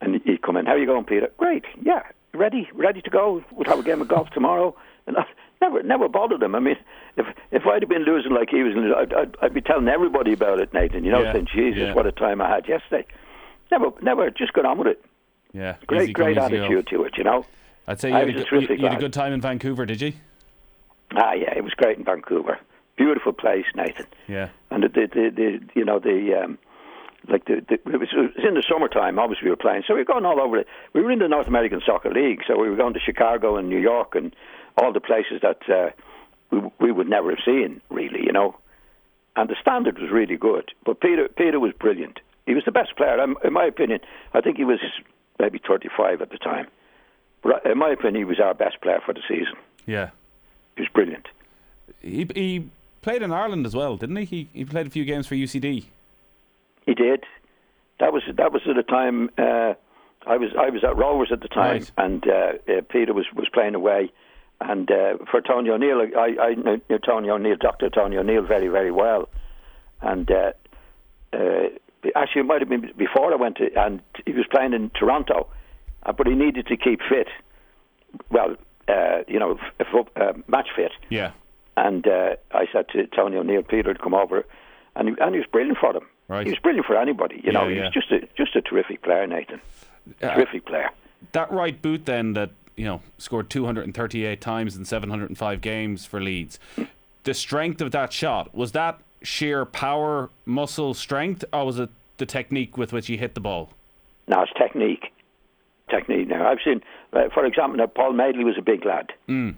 And 0.00 0.20
he'd 0.24 0.42
come 0.42 0.56
in, 0.56 0.64
how 0.66 0.76
you 0.76 0.86
going, 0.86 1.04
Peter? 1.04 1.28
Great, 1.38 1.64
yeah, 1.82 2.02
ready, 2.32 2.68
ready 2.72 3.02
to 3.02 3.10
go. 3.10 3.42
We'll 3.50 3.68
have 3.68 3.80
a 3.80 3.82
game 3.82 4.00
of 4.00 4.06
golf 4.06 4.30
tomorrow. 4.30 4.76
And 5.08 5.16
I 5.16 5.24
never, 5.60 5.82
never 5.82 6.08
bothered 6.08 6.42
him. 6.42 6.54
I 6.54 6.60
mean, 6.60 6.76
if 7.16 7.26
if 7.50 7.66
I'd 7.66 7.82
have 7.82 7.88
been 7.88 8.04
losing 8.04 8.32
like 8.32 8.50
he 8.50 8.62
was, 8.62 8.74
I'd, 8.96 9.12
I'd, 9.12 9.36
I'd 9.42 9.54
be 9.54 9.60
telling 9.60 9.88
everybody 9.88 10.32
about 10.32 10.60
it, 10.60 10.72
Nathan. 10.72 11.04
You 11.04 11.12
know, 11.12 11.22
Yeah, 11.22 11.32
saying, 11.32 11.48
Jesus, 11.52 11.80
yeah. 11.80 11.94
what 11.94 12.06
a 12.06 12.12
time 12.12 12.40
I 12.40 12.48
had 12.48 12.68
yesterday. 12.68 13.06
Never, 13.70 13.90
never, 14.00 14.30
just 14.30 14.52
got 14.52 14.64
on 14.64 14.78
with 14.78 14.88
it. 14.88 15.04
Yeah. 15.52 15.76
Great, 15.86 16.02
Easy 16.02 16.12
great 16.12 16.38
attitude 16.38 16.86
to 16.88 17.04
it, 17.04 17.14
you 17.16 17.24
know. 17.24 17.44
I'd 17.86 18.00
say 18.00 18.08
you 18.08 18.14
had, 18.14 18.28
a 18.28 18.32
you, 18.32 18.76
you 18.76 18.86
had 18.86 18.96
a 18.96 19.00
good 19.00 19.12
time 19.12 19.32
in 19.32 19.40
Vancouver, 19.40 19.86
did 19.86 20.00
you? 20.00 20.12
Ah, 21.16 21.32
yeah, 21.32 21.56
it 21.56 21.64
was 21.64 21.72
great 21.72 21.98
in 21.98 22.04
Vancouver. 22.04 22.58
Beautiful 22.96 23.32
place, 23.32 23.64
Nathan. 23.74 24.06
Yeah. 24.26 24.50
and 24.70 24.82
the, 24.82 24.88
the, 24.88 25.06
the, 25.06 25.30
the 25.34 25.60
you 25.74 25.84
know 25.84 25.98
the 25.98 26.42
um, 26.42 26.58
like 27.28 27.46
the, 27.46 27.64
the 27.66 27.74
it, 27.74 27.98
was, 27.98 28.08
it 28.12 28.36
was 28.36 28.44
in 28.46 28.54
the 28.54 28.64
summertime. 28.68 29.18
Obviously, 29.18 29.46
we 29.46 29.50
were 29.50 29.56
playing, 29.56 29.84
so 29.86 29.94
we 29.94 30.00
were 30.00 30.04
going 30.04 30.24
all 30.26 30.40
over. 30.40 30.58
The, 30.58 30.64
we 30.92 31.02
were 31.02 31.10
in 31.10 31.18
the 31.18 31.28
North 31.28 31.46
American 31.46 31.80
Soccer 31.84 32.10
League, 32.10 32.40
so 32.46 32.58
we 32.58 32.68
were 32.68 32.76
going 32.76 32.94
to 32.94 33.00
Chicago 33.00 33.56
and 33.56 33.68
New 33.68 33.80
York 33.80 34.14
and 34.14 34.34
all 34.78 34.92
the 34.92 35.00
places 35.00 35.40
that 35.42 35.60
uh, 35.68 35.90
we 36.50 36.60
we 36.80 36.92
would 36.92 37.08
never 37.08 37.30
have 37.30 37.44
seen, 37.44 37.80
really, 37.90 38.20
you 38.24 38.32
know. 38.32 38.56
And 39.36 39.48
the 39.48 39.56
standard 39.60 39.98
was 39.98 40.10
really 40.10 40.36
good. 40.36 40.70
But 40.84 41.00
Peter 41.00 41.28
Peter 41.28 41.60
was 41.60 41.72
brilliant. 41.78 42.20
He 42.46 42.54
was 42.54 42.64
the 42.64 42.72
best 42.72 42.96
player, 42.96 43.22
in 43.22 43.52
my 43.52 43.64
opinion. 43.64 44.00
I 44.32 44.40
think 44.40 44.56
he 44.56 44.64
was 44.64 44.80
maybe 45.38 45.60
35 45.66 46.22
at 46.22 46.30
the 46.30 46.38
time. 46.38 46.66
But 47.42 47.64
in 47.66 47.78
my 47.78 47.90
opinion, 47.90 48.16
he 48.16 48.24
was 48.24 48.40
our 48.40 48.54
best 48.54 48.80
player 48.80 49.00
for 49.04 49.12
the 49.14 49.20
season. 49.28 49.54
Yeah. 49.86 50.10
He 50.76 50.82
was 50.82 50.88
brilliant. 50.92 51.26
He 52.00 52.26
he 52.34 52.70
played 53.02 53.22
in 53.22 53.32
Ireland 53.32 53.66
as 53.66 53.74
well, 53.76 53.96
didn't 53.96 54.16
he? 54.16 54.24
He 54.24 54.48
he 54.52 54.64
played 54.64 54.86
a 54.86 54.90
few 54.90 55.04
games 55.04 55.26
for 55.26 55.34
UCD. 55.34 55.84
He 56.86 56.94
did. 56.94 57.24
That 58.00 58.12
was 58.12 58.22
that 58.36 58.52
was 58.52 58.62
at 58.68 58.76
the 58.76 58.82
time. 58.82 59.30
Uh, 59.38 59.74
I 60.26 60.36
was 60.36 60.50
I 60.58 60.70
was 60.70 60.82
at 60.84 60.96
Rovers 60.96 61.30
at 61.32 61.40
the 61.42 61.48
time, 61.48 61.78
Right. 61.78 61.90
and 61.98 62.26
uh, 62.28 62.32
uh, 62.32 62.80
Peter 62.88 63.12
was, 63.12 63.26
was 63.34 63.48
playing 63.52 63.74
away. 63.74 64.10
And 64.60 64.90
uh, 64.90 65.18
for 65.30 65.40
Tony 65.40 65.70
O'Neill, 65.70 66.00
I, 66.16 66.34
I 66.40 66.54
knew 66.54 66.80
knew 66.90 66.98
Tony 66.98 67.30
O'Neill, 67.30 67.56
Doctor 67.60 67.88
Tony 67.90 68.16
O'Neill, 68.16 68.42
very 68.42 68.68
very 68.68 68.90
well. 68.90 69.28
And 70.02 70.28
uh, 70.30 70.52
uh, 71.32 71.68
actually, 72.16 72.40
it 72.40 72.46
might 72.46 72.60
have 72.60 72.68
been 72.68 72.92
before 72.96 73.32
I 73.32 73.36
went 73.36 73.56
to, 73.58 73.68
and 73.76 74.00
he 74.26 74.32
was 74.32 74.46
playing 74.50 74.72
in 74.72 74.90
Toronto. 74.90 75.48
uh, 76.04 76.12
but 76.12 76.26
he 76.26 76.34
needed 76.34 76.66
to 76.66 76.76
keep 76.76 77.00
fit. 77.08 77.28
Well, 78.30 78.56
uh, 78.88 79.18
you 79.28 79.38
know, 79.38 79.58
f- 79.80 79.86
f- 79.94 80.06
uh, 80.16 80.32
match 80.48 80.68
fit. 80.74 80.92
Yeah. 81.10 81.32
And 81.76 82.06
uh, 82.08 82.36
I 82.52 82.66
said 82.72 82.88
to 82.94 83.06
Tony 83.08 83.36
O'Neill, 83.36 83.62
Peter, 83.62 83.94
to 83.94 84.00
come 84.02 84.14
over, 84.14 84.44
and 84.96 85.08
he, 85.10 85.14
and 85.20 85.34
he 85.34 85.38
was 85.38 85.46
brilliant 85.52 85.78
for 85.78 85.92
them. 85.92 86.06
Right. 86.26 86.46
He 86.46 86.50
was 86.50 86.58
brilliant 86.58 86.86
for 86.86 86.96
anybody. 86.96 87.40
You 87.44 87.52
know, 87.52 87.68
Yeah, 87.68 87.74
he 87.74 87.80
was 87.82 87.92
just 87.92 88.10
a 88.10 88.20
just 88.36 88.56
a 88.56 88.60
terrific 88.62 89.02
player, 89.02 89.26
Nathan. 89.26 89.60
Terrific 90.20 90.66
player. 90.66 90.90
that 91.32 91.50
right 91.52 91.80
boot 91.80 92.06
then 92.06 92.32
that 92.32 92.50
you 92.78 92.84
know 92.84 93.00
scored 93.18 93.50
238 93.50 94.40
times 94.40 94.76
in 94.76 94.84
705 94.84 95.60
games 95.60 96.06
for 96.06 96.20
Leeds. 96.20 96.58
The 97.24 97.34
strength 97.34 97.80
of 97.80 97.90
that 97.90 98.12
shot 98.12 98.54
was 98.54 98.72
that 98.72 99.00
sheer 99.22 99.64
power, 99.64 100.30
muscle 100.46 100.94
strength, 100.94 101.44
or 101.52 101.66
was 101.66 101.78
it 101.78 101.90
the 102.18 102.26
technique 102.26 102.78
with 102.78 102.92
which 102.92 103.08
he 103.08 103.16
hit 103.16 103.34
the 103.34 103.40
ball? 103.40 103.70
No, 104.28 104.42
it's 104.42 104.52
technique, 104.56 105.12
technique. 105.90 106.28
Now 106.28 106.48
I've 106.48 106.58
seen, 106.64 106.82
uh, 107.12 107.28
for 107.34 107.44
example, 107.44 107.76
now 107.78 107.86
Paul 107.86 108.12
Madeley 108.12 108.44
was 108.44 108.56
a 108.58 108.62
big 108.62 108.84
lad 108.84 109.12
Mm. 109.28 109.56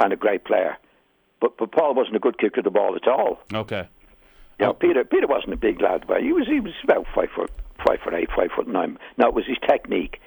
and 0.00 0.12
a 0.12 0.16
great 0.16 0.44
player, 0.44 0.76
but 1.40 1.56
but 1.58 1.70
Paul 1.72 1.94
wasn't 1.94 2.16
a 2.16 2.20
good 2.20 2.38
kicker 2.38 2.60
of 2.60 2.64
the 2.64 2.70
ball 2.70 2.96
at 2.96 3.06
all. 3.06 3.38
Okay. 3.52 3.88
You 4.58 4.66
know, 4.66 4.72
Peter 4.72 5.04
Peter 5.04 5.26
wasn't 5.26 5.52
a 5.52 5.56
big 5.56 5.80
lad, 5.82 6.04
but 6.06 6.22
he 6.22 6.32
was 6.32 6.46
he 6.46 6.60
was 6.60 6.72
about 6.84 7.06
five 7.14 7.28
foot 7.36 7.50
five 7.86 8.00
foot 8.02 8.14
eight, 8.14 8.30
five 8.36 8.50
foot 8.56 8.68
nine. 8.68 8.98
Now 9.18 9.28
it 9.28 9.34
was 9.34 9.46
his 9.46 9.58
technique. 9.68 10.20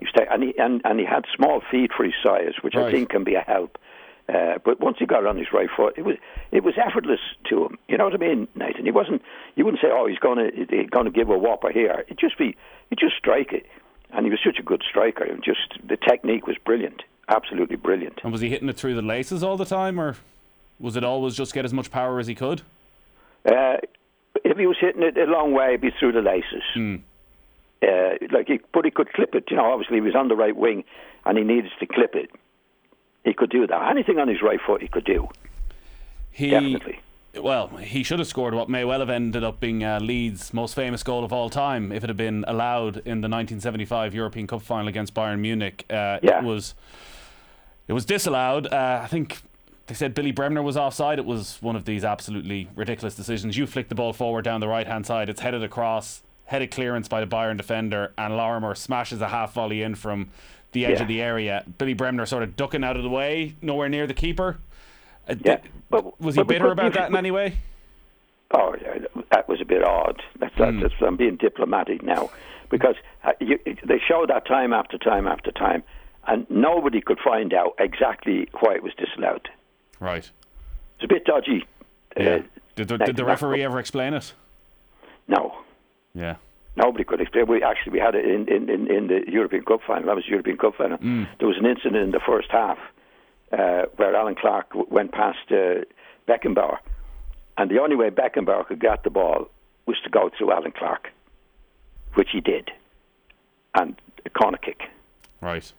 Te- 0.00 0.24
and 0.30 0.42
he 0.42 0.54
and, 0.58 0.80
and 0.84 0.98
he 1.00 1.04
had 1.06 1.24
small 1.36 1.60
feet 1.70 1.90
for 1.96 2.04
his 2.04 2.14
size, 2.22 2.54
which 2.62 2.74
Right. 2.74 2.86
I 2.86 2.90
think 2.92 3.10
can 3.10 3.24
be 3.24 3.34
a 3.34 3.40
help. 3.40 3.78
Uh, 4.26 4.54
but 4.64 4.80
once 4.80 4.96
he 4.98 5.04
got 5.04 5.20
it 5.22 5.26
on 5.26 5.36
his 5.36 5.48
right 5.52 5.68
foot, 5.76 5.94
it 5.98 6.02
was 6.02 6.16
it 6.50 6.64
was 6.64 6.74
effortless 6.78 7.20
to 7.50 7.66
him. 7.66 7.78
You 7.88 7.98
know 7.98 8.04
what 8.04 8.14
I 8.14 8.16
mean, 8.16 8.48
Nathan? 8.54 8.84
He 8.86 8.90
wasn't. 8.90 9.20
You 9.54 9.64
wouldn't 9.66 9.82
say, 9.82 9.88
"Oh, 9.92 10.06
he's 10.06 10.18
going 10.18 10.38
to 10.38 10.50
he's 10.70 10.88
going 10.88 11.04
to 11.04 11.10
give 11.10 11.28
a 11.28 11.36
whopper 11.36 11.70
here." 11.70 12.04
It 12.08 12.18
just 12.18 12.38
be 12.38 12.56
he 12.88 12.96
just 12.96 13.16
strike 13.18 13.52
it, 13.52 13.66
and 14.12 14.24
he 14.24 14.30
was 14.30 14.40
such 14.44 14.58
a 14.58 14.62
good 14.62 14.82
striker. 14.88 15.24
And 15.24 15.42
just 15.44 15.78
the 15.86 15.98
technique 15.98 16.46
was 16.46 16.56
brilliant, 16.64 17.02
absolutely 17.28 17.76
brilliant. 17.76 18.20
And 18.22 18.32
was 18.32 18.40
he 18.40 18.48
hitting 18.48 18.68
it 18.70 18.76
through 18.76 18.94
the 18.94 19.02
laces 19.02 19.42
all 19.42 19.58
the 19.58 19.66
time, 19.66 20.00
or 20.00 20.16
was 20.80 20.96
it 20.96 21.04
always 21.04 21.34
just 21.36 21.52
get 21.52 21.66
as 21.66 21.74
much 21.74 21.90
power 21.90 22.18
as 22.18 22.26
he 22.26 22.34
could? 22.34 22.62
Uh, 23.44 23.76
if 24.42 24.56
he 24.56 24.66
was 24.66 24.76
hitting 24.80 25.02
it 25.02 25.18
a 25.18 25.24
long 25.30 25.52
way, 25.52 25.68
it'd 25.68 25.82
be 25.82 25.90
through 26.00 26.12
the 26.12 26.22
laces. 26.22 26.62
Uh, 27.86 28.26
like, 28.32 28.48
he, 28.48 28.60
but 28.72 28.84
he 28.84 28.90
could 28.90 29.12
clip 29.12 29.34
it. 29.34 29.44
You 29.50 29.56
know, 29.56 29.70
obviously 29.70 29.96
he 29.96 30.00
was 30.00 30.14
on 30.14 30.28
the 30.28 30.36
right 30.36 30.56
wing, 30.56 30.84
and 31.24 31.36
he 31.36 31.44
needed 31.44 31.70
to 31.78 31.86
clip 31.86 32.14
it. 32.14 32.30
He 33.24 33.32
could 33.34 33.50
do 33.50 33.66
that. 33.66 33.90
Anything 33.90 34.18
on 34.18 34.28
his 34.28 34.42
right 34.42 34.60
foot, 34.64 34.82
he 34.82 34.88
could 34.88 35.04
do. 35.04 35.28
He 36.30 36.50
Definitely. 36.50 37.00
well, 37.40 37.68
he 37.68 38.02
should 38.02 38.18
have 38.18 38.28
scored 38.28 38.54
what 38.54 38.68
may 38.68 38.84
well 38.84 39.00
have 39.00 39.10
ended 39.10 39.44
up 39.44 39.60
being 39.60 39.84
uh, 39.84 40.00
Leeds' 40.00 40.52
most 40.52 40.74
famous 40.74 41.02
goal 41.02 41.24
of 41.24 41.32
all 41.32 41.48
time 41.48 41.92
if 41.92 42.02
it 42.04 42.10
had 42.10 42.16
been 42.16 42.44
allowed 42.48 42.96
in 42.98 43.20
the 43.20 43.28
1975 43.28 44.14
European 44.14 44.46
Cup 44.46 44.62
final 44.62 44.88
against 44.88 45.14
Bayern 45.14 45.38
Munich. 45.38 45.84
Uh, 45.88 46.18
Yeah. 46.22 46.38
It 46.38 46.44
was 46.44 46.74
it 47.86 47.92
was 47.92 48.04
disallowed. 48.04 48.66
Uh, 48.66 49.00
I 49.02 49.06
think 49.06 49.42
they 49.86 49.94
said 49.94 50.14
Billy 50.14 50.32
Bremner 50.32 50.62
was 50.62 50.76
offside. 50.76 51.18
It 51.18 51.26
was 51.26 51.58
one 51.60 51.76
of 51.76 51.84
these 51.84 52.04
absolutely 52.04 52.68
ridiculous 52.74 53.14
decisions. 53.14 53.56
You 53.56 53.66
flick 53.66 53.88
the 53.88 53.94
ball 53.94 54.12
forward 54.12 54.42
down 54.42 54.60
the 54.60 54.68
right 54.68 54.86
hand 54.86 55.06
side. 55.06 55.28
It's 55.28 55.40
headed 55.42 55.62
across, 55.62 56.22
headed 56.46 56.70
clearance 56.70 57.08
by 57.08 57.20
the 57.20 57.26
Bayern 57.26 57.56
defender, 57.56 58.12
and 58.18 58.36
Lorimer 58.36 58.74
smashes 58.74 59.20
a 59.20 59.28
half 59.28 59.54
volley 59.54 59.82
in 59.82 59.94
from 59.94 60.30
the 60.72 60.84
edge 60.86 60.96
Yeah. 60.96 61.02
of 61.02 61.08
the 61.08 61.22
area. 61.22 61.64
Billy 61.78 61.94
Bremner 61.94 62.26
sort 62.26 62.42
of 62.42 62.56
ducking 62.56 62.84
out 62.84 62.96
of 62.96 63.02
the 63.02 63.08
way, 63.08 63.54
nowhere 63.62 63.88
near 63.88 64.06
the 64.06 64.14
keeper. 64.14 64.58
Uh, 65.28 65.36
Yeah, 65.44 65.58
but- 65.90 66.20
was 66.20 66.34
he 66.34 66.40
but- 66.42 66.48
bitter 66.48 66.70
about 66.70 66.92
that 66.94 67.10
in 67.10 67.16
any 67.16 67.30
way? 67.30 67.54
Oh, 68.50 68.76
yeah, 68.80 68.98
that 69.30 69.48
was 69.48 69.60
a 69.60 69.64
bit 69.64 69.82
odd. 69.82 70.22
That's, 70.38 70.54
that's, 70.56 70.76
that's, 70.80 70.94
I'm 71.00 71.16
being 71.16 71.36
diplomatic 71.36 72.02
now, 72.04 72.30
because 72.70 72.94
uh, 73.24 73.32
you, 73.40 73.58
they 73.84 73.98
show 74.06 74.26
that 74.28 74.46
time 74.46 74.72
after 74.72 74.96
time 74.98 75.26
after 75.26 75.50
time, 75.50 75.82
and 76.28 76.46
nobody 76.50 77.00
could 77.00 77.18
find 77.18 77.52
out 77.52 77.74
exactly 77.80 78.48
why 78.60 78.74
it 78.74 78.82
was 78.82 78.92
disallowed. 78.94 79.48
Right. 79.98 80.30
It's 80.96 81.04
a 81.04 81.08
bit 81.08 81.24
dodgy. 81.24 81.66
Yeah. 82.16 82.28
Uh, 82.30 82.42
did 82.76 82.88
the, 82.88 82.98
did 82.98 83.16
the 83.16 83.24
referee 83.24 83.62
ever 83.64 83.80
explain 83.80 84.14
it? 84.14 84.34
No, 85.26 85.56
Yeah. 86.14 86.36
Nobody 86.76 87.04
could 87.04 87.20
explain. 87.20 87.46
We 87.46 87.62
actually 87.62 87.92
we 87.92 87.98
had 88.00 88.14
it 88.14 88.24
in, 88.24 88.48
in, 88.48 88.68
in, 88.68 88.90
in 88.90 89.06
the 89.06 89.20
European 89.30 89.64
Cup 89.64 89.80
final. 89.86 90.06
That 90.06 90.16
was 90.16 90.24
the 90.24 90.30
European 90.30 90.56
Cup 90.56 90.74
final. 90.76 90.98
There 91.38 91.46
was 91.48 91.56
an 91.58 91.66
incident 91.66 91.96
in 91.96 92.10
the 92.10 92.20
first 92.26 92.48
half 92.50 92.78
uh, 93.52 93.82
where 93.96 94.14
Allan 94.16 94.34
Clarke 94.34 94.70
w- 94.70 94.86
went 94.90 95.12
past 95.12 95.38
uh, 95.52 95.84
Beckenbauer, 96.26 96.78
and 97.56 97.70
the 97.70 97.78
only 97.78 97.94
way 97.94 98.10
Beckenbauer 98.10 98.66
could 98.66 98.80
get 98.80 99.04
the 99.04 99.10
ball 99.10 99.48
was 99.86 99.96
to 100.02 100.10
go 100.10 100.30
through 100.36 100.50
Allan 100.50 100.72
Clarke, 100.72 101.10
which 102.14 102.30
he 102.32 102.40
did, 102.40 102.70
and 103.74 103.94
a 104.26 104.30
corner 104.30 104.58
kick. 104.58 104.82
Right. 105.40 105.72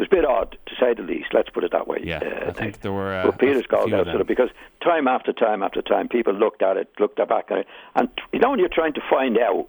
It 0.00 0.08
was 0.08 0.08
a 0.12 0.16
bit 0.16 0.24
odd, 0.24 0.56
to 0.64 0.74
say 0.80 0.94
the 0.94 1.02
least. 1.02 1.34
Let's 1.34 1.50
put 1.50 1.62
it 1.62 1.72
that 1.72 1.86
way. 1.86 1.98
Yeah, 2.02 2.20
uh, 2.24 2.48
I 2.48 2.52
think 2.52 2.80
there 2.80 2.90
were, 2.92 3.14
uh, 3.14 3.26
But 3.26 3.38
Peter's 3.38 3.64
a 3.66 3.68
goal 3.68 3.84
few 3.86 3.96
of 3.96 4.06
them. 4.06 4.14
sort 4.14 4.22
of, 4.22 4.26
because 4.26 4.48
time 4.82 5.06
after 5.06 5.30
time 5.34 5.62
after 5.62 5.82
time, 5.82 6.08
people 6.08 6.32
looked 6.32 6.62
at 6.62 6.78
it, 6.78 6.88
looked 6.98 7.16
back 7.28 7.50
at 7.50 7.58
it, 7.58 7.66
and 7.96 8.08
you 8.32 8.38
know, 8.38 8.48
when 8.50 8.58
you're 8.60 8.70
trying 8.72 8.94
to 8.94 9.02
find 9.10 9.36
out 9.38 9.68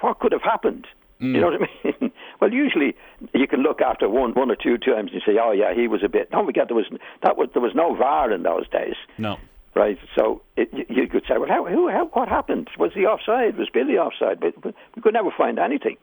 what 0.00 0.18
could 0.18 0.32
have 0.32 0.42
happened. 0.42 0.86
Mm. 1.22 1.34
You 1.34 1.40
know 1.40 1.46
what 1.50 1.62
I 1.62 1.94
mean? 2.02 2.12
well, 2.40 2.52
usually 2.52 2.94
you 3.32 3.46
can 3.46 3.60
look 3.62 3.80
after 3.80 4.06
one, 4.06 4.32
one 4.34 4.50
or 4.50 4.56
two 4.56 4.76
times 4.76 5.12
and 5.14 5.22
say, 5.24 5.38
"Oh 5.40 5.52
yeah, 5.52 5.72
he 5.74 5.88
was 5.88 6.02
a 6.04 6.08
bit." 6.10 6.30
Don't 6.30 6.44
forget 6.44 6.68
there 6.68 6.76
was 6.76 6.86
that 7.22 7.38
was 7.38 7.48
there 7.54 7.62
was 7.62 7.74
no 7.74 7.94
VAR 7.94 8.30
in 8.32 8.42
those 8.42 8.68
days, 8.68 8.96
No. 9.16 9.38
right? 9.74 9.98
So 10.14 10.42
it, 10.56 10.68
you, 10.74 10.84
you 10.90 11.06
could 11.08 11.22
say, 11.26 11.38
"Well, 11.38 11.48
how, 11.48 11.64
who, 11.64 11.88
how, 11.88 12.04
what 12.12 12.28
happened? 12.28 12.68
Was 12.78 12.92
he 12.92 13.06
offside? 13.06 13.56
Was 13.56 13.70
Billy 13.70 13.96
offside?" 13.96 14.40
But, 14.40 14.60
but 14.60 14.74
we 14.94 15.00
could 15.00 15.14
never 15.14 15.30
find 15.30 15.58
anything. 15.58 15.96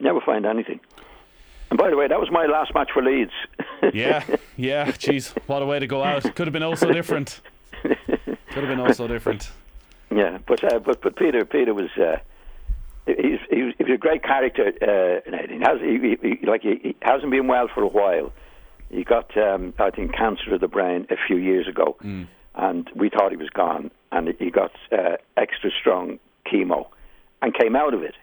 Never 0.00 0.20
find 0.20 0.44
anything. 0.46 0.80
And 1.74 1.78
by 1.80 1.90
the 1.90 1.96
way, 1.96 2.06
that 2.06 2.20
was 2.20 2.30
my 2.30 2.46
last 2.46 2.72
match 2.72 2.90
for 2.94 3.02
Leeds. 3.02 3.32
Yeah, 3.92 4.24
yeah. 4.56 4.92
Jeez, 4.92 5.36
what 5.46 5.60
a 5.60 5.66
way 5.66 5.78
to 5.78 5.86
go 5.86 6.02
out. 6.02 6.22
Could 6.22 6.46
have 6.46 6.52
been 6.52 6.62
also 6.62 6.90
different. 6.90 7.40
Could 7.82 7.98
have 8.54 8.68
been 8.68 8.80
also 8.80 9.06
different. 9.06 9.50
Yeah, 10.10 10.38
but 10.46 10.64
uh, 10.64 10.78
but 10.78 11.02
but 11.02 11.16
Peter 11.16 11.44
Peter 11.44 11.74
was 11.74 11.90
uh, 11.98 12.16
he's 13.06 13.40
he 13.50 13.62
was, 13.62 13.74
a 13.92 13.98
great 13.98 14.22
character. 14.22 14.72
Uh, 14.80 15.30
he 15.48 15.58
has 15.60 15.80
he, 15.80 16.16
he, 16.22 16.46
like 16.46 16.62
he, 16.62 16.80
he 16.82 16.96
hasn't 17.02 17.30
been 17.30 17.46
well 17.46 17.68
for 17.68 17.82
a 17.82 17.88
while. 17.88 18.32
He 18.88 19.04
got 19.04 19.36
um, 19.36 19.74
I 19.78 19.90
think 19.90 20.14
cancer 20.14 20.54
of 20.54 20.60
the 20.62 20.68
brain 20.68 21.06
a 21.10 21.16
few 21.26 21.36
years 21.36 21.68
ago, 21.68 21.96
and 22.54 22.90
we 22.94 23.10
thought 23.10 23.32
he 23.32 23.36
was 23.36 23.50
gone. 23.50 23.90
And 24.12 24.34
he 24.38 24.50
got 24.50 24.72
uh, 24.92 25.16
extra 25.36 25.70
strong 25.78 26.18
chemo, 26.50 26.86
and 27.42 27.52
came 27.52 27.76
out 27.76 27.92
of 27.92 28.02
it. 28.02 28.14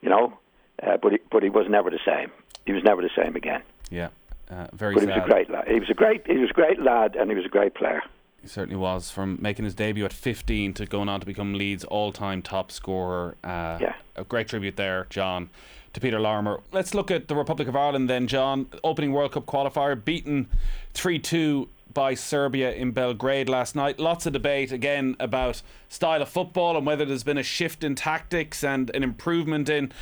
You 0.00 0.08
know, 0.08 0.38
uh, 0.82 0.96
but 0.96 1.12
he, 1.12 1.18
but 1.30 1.42
he 1.42 1.50
was 1.50 1.66
never 1.68 1.90
the 1.90 2.00
same. 2.06 2.30
He 2.68 2.74
was 2.74 2.84
never 2.84 3.00
the 3.00 3.08
same 3.16 3.34
again. 3.34 3.62
Yeah, 3.90 4.08
uh, 4.50 4.66
very 4.74 4.92
But 4.92 5.04
he 5.04 5.06
was 5.06 5.16
a 5.16 5.26
great 5.26 5.48
lad. 5.48 5.66
He 5.68 5.80
was 5.80 5.88
a 5.88 5.94
great 5.94 6.26
he 6.26 6.36
was 6.36 6.50
a 6.50 6.52
great 6.52 6.78
lad, 6.82 7.16
and 7.16 7.30
he 7.30 7.34
was 7.34 7.46
a 7.46 7.48
great 7.48 7.72
player. 7.72 8.02
He 8.42 8.46
certainly 8.46 8.76
was. 8.76 9.10
From 9.10 9.38
making 9.40 9.64
his 9.64 9.74
debut 9.74 10.04
at 10.04 10.12
15 10.12 10.74
to 10.74 10.84
going 10.84 11.08
on 11.08 11.18
to 11.20 11.24
become 11.24 11.54
Leeds' 11.54 11.84
all-time 11.84 12.42
top 12.42 12.70
scorer. 12.70 13.36
Uh, 13.42 13.78
Yeah. 13.80 13.94
A 14.16 14.24
great 14.24 14.48
tribute 14.48 14.76
there, 14.76 15.06
John, 15.08 15.48
to 15.94 16.00
Peter 16.00 16.20
Lorimer. 16.20 16.60
Let's 16.72 16.92
look 16.94 17.10
at 17.10 17.28
the 17.28 17.34
Republic 17.34 17.68
of 17.68 17.74
Ireland 17.74 18.10
then, 18.10 18.26
John. 18.26 18.66
Opening 18.84 19.12
World 19.12 19.32
Cup 19.32 19.46
qualifier, 19.46 19.96
beaten 20.04 20.46
3-2 20.92 21.68
by 21.92 22.14
Serbia 22.14 22.72
in 22.72 22.92
Belgrade 22.92 23.48
last 23.48 23.74
night. 23.74 23.98
Lots 23.98 24.26
of 24.26 24.32
debate 24.32 24.72
again 24.72 25.16
about 25.18 25.62
style 25.88 26.22
of 26.22 26.28
football 26.28 26.76
and 26.76 26.86
whether 26.86 27.04
there's 27.04 27.24
been 27.24 27.38
a 27.38 27.42
shift 27.42 27.82
in 27.82 27.94
tactics 27.94 28.62
and 28.62 28.90
an 28.94 29.02
improvement 29.02 29.68
in 29.68 29.92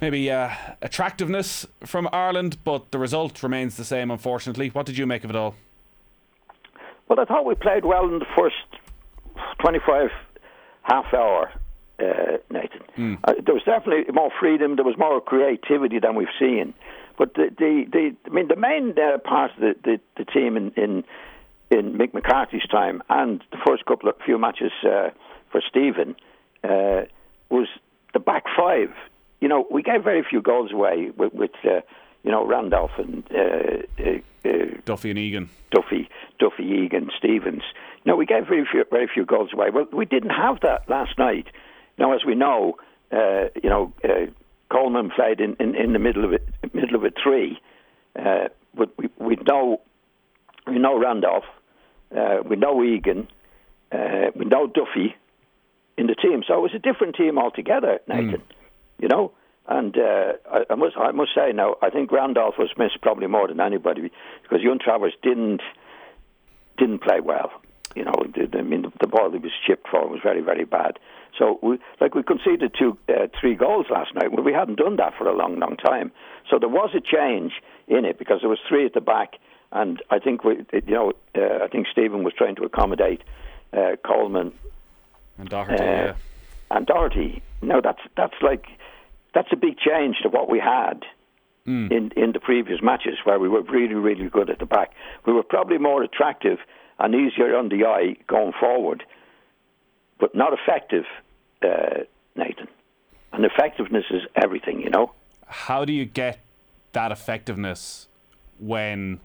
maybe 0.00 0.30
uh, 0.30 0.50
attractiveness 0.82 1.66
from 1.84 2.08
Ireland, 2.12 2.58
but 2.64 2.90
the 2.90 2.98
result 2.98 3.42
remains 3.42 3.76
the 3.76 3.84
same, 3.84 4.10
unfortunately. 4.10 4.68
What 4.68 4.86
did 4.86 4.98
you 4.98 5.06
make 5.06 5.24
of 5.24 5.30
it 5.30 5.36
all? 5.36 5.54
Well, 7.08 7.20
I 7.20 7.24
thought 7.24 7.44
we 7.44 7.54
played 7.54 7.84
well 7.84 8.04
in 8.06 8.18
the 8.18 8.26
first 8.36 8.56
25 9.60 10.10
half 10.82 11.12
hour, 11.14 11.50
uh, 11.98 12.38
Nathan. 12.50 12.82
Uh, 13.24 13.34
there 13.44 13.54
was 13.54 13.62
definitely 13.64 14.04
more 14.12 14.30
freedom. 14.40 14.76
There 14.76 14.84
was 14.84 14.96
more 14.98 15.20
creativity 15.20 15.98
than 15.98 16.14
we've 16.14 16.28
seen. 16.38 16.74
But 17.16 17.34
the, 17.34 17.50
the, 17.56 17.84
the 17.92 18.16
I 18.26 18.34
mean, 18.34 18.48
the 18.48 18.56
main 18.56 18.94
uh, 18.98 19.18
part 19.18 19.52
of 19.52 19.60
the, 19.60 19.74
the, 19.84 20.00
the 20.16 20.24
team 20.24 20.56
in, 20.56 20.72
in 20.72 21.04
in 21.70 21.94
Mick 21.94 22.14
McCarthy's 22.14 22.66
time 22.70 23.02
and 23.08 23.42
the 23.50 23.58
first 23.66 23.84
couple 23.86 24.08
of 24.08 24.16
few 24.24 24.38
matches 24.38 24.72
uh, 24.84 25.10
for 25.50 25.62
Stephen 25.68 26.16
uh, 26.62 27.02
was 27.50 27.68
the 28.12 28.20
back 28.20 28.44
five. 28.56 28.90
You 29.40 29.48
know, 29.48 29.66
we 29.70 29.82
gave 29.82 30.02
very 30.02 30.24
few 30.28 30.40
goals 30.40 30.72
away 30.72 31.10
with, 31.16 31.34
with 31.34 31.50
uh, 31.64 31.80
you 32.22 32.30
know 32.30 32.46
Randolph 32.46 32.92
and 32.98 33.24
uh, 33.30 34.02
uh, 34.02 34.48
uh, 34.48 34.80
Duffy 34.84 35.10
and 35.10 35.18
Egan. 35.18 35.50
Duffy, 35.70 36.08
Duffy, 36.38 36.64
Egan, 36.64 37.10
Stevens. 37.18 37.62
No, 38.06 38.16
we 38.16 38.26
gave 38.26 38.46
very 38.46 38.66
few, 38.70 38.84
very 38.90 39.08
few 39.12 39.24
goals 39.24 39.50
away. 39.52 39.70
Well, 39.70 39.86
we 39.92 40.04
didn't 40.04 40.30
have 40.30 40.60
that 40.60 40.88
last 40.88 41.18
night. 41.18 41.46
Now, 41.98 42.14
as 42.14 42.24
we 42.24 42.34
know, 42.34 42.76
uh, 43.12 43.48
you 43.62 43.70
know, 43.70 43.92
uh, 44.04 44.26
Coleman 44.70 45.10
played 45.10 45.40
in, 45.40 45.56
in, 45.60 45.74
in 45.74 45.92
the 45.92 45.98
middle 45.98 46.24
of 46.24 46.32
it, 46.32 46.46
middle 46.72 46.96
of 46.96 47.04
a 47.04 47.10
three, 47.22 47.60
uh, 48.18 48.48
but 48.74 48.90
we, 48.98 49.08
we 49.18 49.36
know 49.46 49.80
we 50.66 50.78
know 50.78 50.98
Randolph, 50.98 51.44
uh, 52.16 52.38
we 52.48 52.56
know 52.56 52.82
Egan, 52.82 53.28
uh, 53.92 54.30
we 54.34 54.44
know 54.44 54.66
Duffy 54.66 55.14
in 55.96 56.06
the 56.06 56.14
team. 56.14 56.42
So 56.46 56.54
it 56.54 56.60
was 56.60 56.74
a 56.74 56.78
different 56.78 57.16
team 57.16 57.38
altogether, 57.38 58.00
Nathan. 58.08 58.42
You 58.98 59.08
know, 59.08 59.32
And 59.66 59.96
uh, 59.96 60.32
I, 60.50 60.64
I 60.70 60.74
must 60.74 60.96
I 60.96 61.10
must 61.12 61.34
say 61.34 61.52
now, 61.52 61.76
I 61.80 61.88
think 61.88 62.12
Randolph 62.12 62.56
was 62.58 62.70
missed 62.76 63.00
probably 63.00 63.28
more 63.28 63.48
than 63.48 63.60
anybody 63.60 64.10
because 64.42 64.60
Young 64.62 64.78
Travers 64.78 65.14
didn't 65.22 65.62
didn't 66.76 67.00
play 67.00 67.20
well. 67.20 67.50
You 67.96 68.04
know, 68.04 68.14
the, 68.34 68.58
I 68.58 68.62
mean, 68.62 68.82
the, 68.82 68.92
the 69.00 69.06
ball 69.06 69.30
he 69.30 69.38
was 69.38 69.52
chipped 69.66 69.88
for 69.88 70.06
was 70.06 70.20
very 70.22 70.42
very 70.42 70.64
bad. 70.64 70.98
So, 71.38 71.58
we, 71.62 71.78
like 72.00 72.14
we 72.14 72.22
conceded 72.22 72.74
two, 72.78 72.96
uh, 73.08 73.26
three 73.40 73.54
goals 73.56 73.86
last 73.90 74.14
night. 74.14 74.30
Well, 74.32 74.44
we 74.44 74.52
hadn't 74.52 74.76
done 74.78 74.96
that 74.96 75.14
for 75.18 75.26
a 75.26 75.34
long, 75.34 75.58
long 75.58 75.76
time. 75.76 76.12
So 76.48 76.58
there 76.60 76.68
was 76.68 76.90
a 76.94 77.00
change 77.00 77.54
in 77.88 78.04
it 78.04 78.18
because 78.20 78.40
there 78.42 78.50
was 78.50 78.60
three 78.68 78.86
at 78.86 78.94
the 78.94 79.00
back, 79.00 79.38
and 79.74 80.00
I 80.08 80.20
think 80.20 80.44
we, 80.44 80.64
you 80.72 80.94
know, 80.94 81.12
uh, 81.36 81.64
I 81.64 81.68
think 81.68 81.88
Stephen 81.90 82.22
was 82.22 82.32
trying 82.32 82.54
to 82.56 82.62
accommodate 82.62 83.22
uh, 83.72 83.96
Coleman 84.06 84.52
And 85.36 85.48
Doherty, 85.48 85.82
uh, 85.82 85.86
yeah. 85.86 86.14
and 86.70 86.86
Doherty. 86.86 87.42
No, 87.60 87.80
that's 87.82 88.00
that's 88.16 88.34
like 88.40 88.66
that's 89.34 89.48
a 89.52 89.56
big 89.56 89.76
change 89.78 90.16
to 90.22 90.28
what 90.28 90.48
we 90.48 90.60
had 90.60 91.04
in 91.66 92.12
in 92.16 92.32
the 92.32 92.40
previous 92.40 92.80
matches 92.82 93.18
where 93.24 93.38
we 93.38 93.48
were 93.48 93.62
really 93.62 93.94
really 93.94 94.28
good 94.28 94.48
at 94.48 94.58
the 94.60 94.66
back. 94.66 94.92
We 95.26 95.32
were 95.32 95.42
probably 95.42 95.78
more 95.78 96.02
attractive 96.02 96.58
and 96.98 97.14
easier 97.14 97.56
on 97.56 97.68
the 97.68 97.84
eye 97.84 98.16
going 98.28 98.52
forward, 98.58 99.02
but 100.20 100.34
not 100.34 100.52
effective, 100.52 101.04
uh, 101.62 102.04
Nathan. 102.36 102.68
And 103.32 103.44
effectiveness 103.44 104.04
is 104.10 104.22
everything, 104.36 104.80
you 104.80 104.90
know. 104.90 105.12
How 105.46 105.84
do 105.84 105.92
you 105.92 106.04
get 106.04 106.38
that 106.92 107.10
effectiveness 107.10 108.06
when 108.60 109.18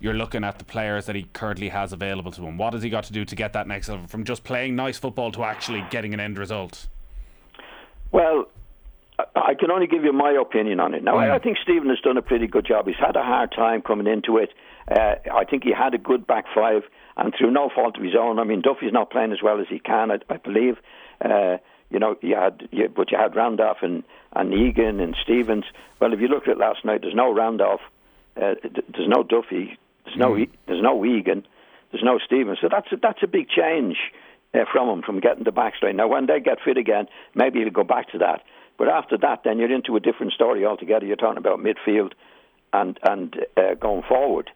you're 0.00 0.14
looking 0.14 0.44
at 0.44 0.58
the 0.58 0.64
players 0.64 1.06
that 1.06 1.16
he 1.16 1.24
currently 1.32 1.68
has 1.68 1.92
available 1.92 2.32
to 2.32 2.42
him? 2.46 2.58
What 2.58 2.72
has 2.74 2.82
he 2.82 2.90
got 2.90 3.04
to 3.04 3.12
do 3.12 3.24
to 3.24 3.34
get 3.36 3.52
that 3.54 3.66
next 3.66 3.88
level 3.88 4.06
from 4.06 4.24
just 4.24 4.44
playing 4.44 4.76
nice 4.76 4.98
football 4.98 5.32
to 5.32 5.44
actually 5.44 5.84
getting 5.90 6.12
an 6.14 6.20
end 6.20 6.38
result? 6.38 6.88
Well, 8.12 8.48
I- 9.36 9.54
can 9.54 9.70
only 9.70 9.86
give 9.86 10.04
you 10.04 10.12
my 10.12 10.32
opinion 10.32 10.80
on 10.80 10.94
it. 10.94 11.02
Now, 11.04 11.16
I 11.16 11.34
I 11.36 11.38
think 11.38 11.58
Stephen 11.62 11.88
has 11.88 12.00
done 12.00 12.16
a 12.16 12.22
pretty 12.22 12.46
good 12.46 12.66
job. 12.66 12.86
He's 12.86 12.96
had 12.96 13.16
a 13.16 13.22
hard 13.22 13.52
time 13.52 13.80
coming 13.82 14.06
into 14.06 14.38
it. 14.38 14.50
Uh, 14.90 15.14
I 15.32 15.44
think 15.44 15.64
he 15.64 15.72
had 15.72 15.94
a 15.94 15.98
good 15.98 16.26
back 16.26 16.46
five, 16.54 16.82
and 17.16 17.32
through 17.36 17.52
no 17.52 17.70
fault 17.74 17.96
of 17.96 18.02
his 18.02 18.14
own. 18.18 18.38
I 18.38 18.44
mean, 18.44 18.60
Duffy's 18.60 18.92
not 18.92 19.10
playing 19.10 19.32
as 19.32 19.40
well 19.42 19.60
as 19.60 19.68
he 19.68 19.78
can, 19.78 20.10
I, 20.10 20.18
I 20.28 20.36
believe. 20.38 20.76
Uh, 21.24 21.58
you 21.90 21.98
know, 22.00 22.16
you 22.20 22.34
had, 22.34 22.68
you, 22.72 22.88
but 22.88 23.12
you 23.12 23.16
had 23.18 23.36
Randolph 23.36 23.78
and, 23.82 24.02
and 24.34 24.52
Egan 24.52 24.98
and 25.00 25.16
Stevens. 25.22 25.64
Well, 26.00 26.12
if 26.12 26.20
you 26.20 26.26
look 26.28 26.48
at 26.48 26.58
last 26.58 26.84
night, 26.84 27.02
there's 27.02 27.14
no 27.14 27.32
Randolph, 27.32 27.82
uh, 28.36 28.54
there's 28.62 29.08
no 29.08 29.22
Duffy, 29.22 29.78
there's 30.14 30.28
no, 30.28 30.36
E- 30.36 30.50
there's 30.66 30.82
no 30.82 31.04
Egan, 31.04 31.46
there's 31.90 32.04
no 32.04 32.18
Stevens. 32.24 32.58
So 32.60 32.68
that's 32.70 32.90
a, 32.92 32.96
that's 32.96 33.22
a 33.22 33.26
big 33.26 33.48
change 33.48 33.96
uh, 34.54 34.64
from 34.70 34.88
him 34.88 35.02
from 35.02 35.20
getting 35.20 35.44
the 35.44 35.52
back 35.52 35.76
straight. 35.76 35.96
Now, 35.96 36.08
when 36.08 36.26
they 36.26 36.40
get 36.40 36.58
fit 36.64 36.76
again, 36.76 37.06
maybe 37.34 37.60
he'll 37.60 37.70
go 37.70 37.84
back 37.84 38.10
to 38.12 38.18
that. 38.18 38.42
But 38.78 38.88
after 38.88 39.16
that, 39.18 39.42
then 39.44 39.58
you're 39.58 39.72
into 39.72 39.96
a 39.96 40.00
different 40.00 40.32
story 40.32 40.64
altogether. 40.64 41.06
You're 41.06 41.16
talking 41.16 41.38
about 41.38 41.60
midfield 41.60 42.12
and 42.72 42.98
and 43.02 43.36
uh, 43.56 43.74
going 43.74 44.02
forward. 44.08 44.50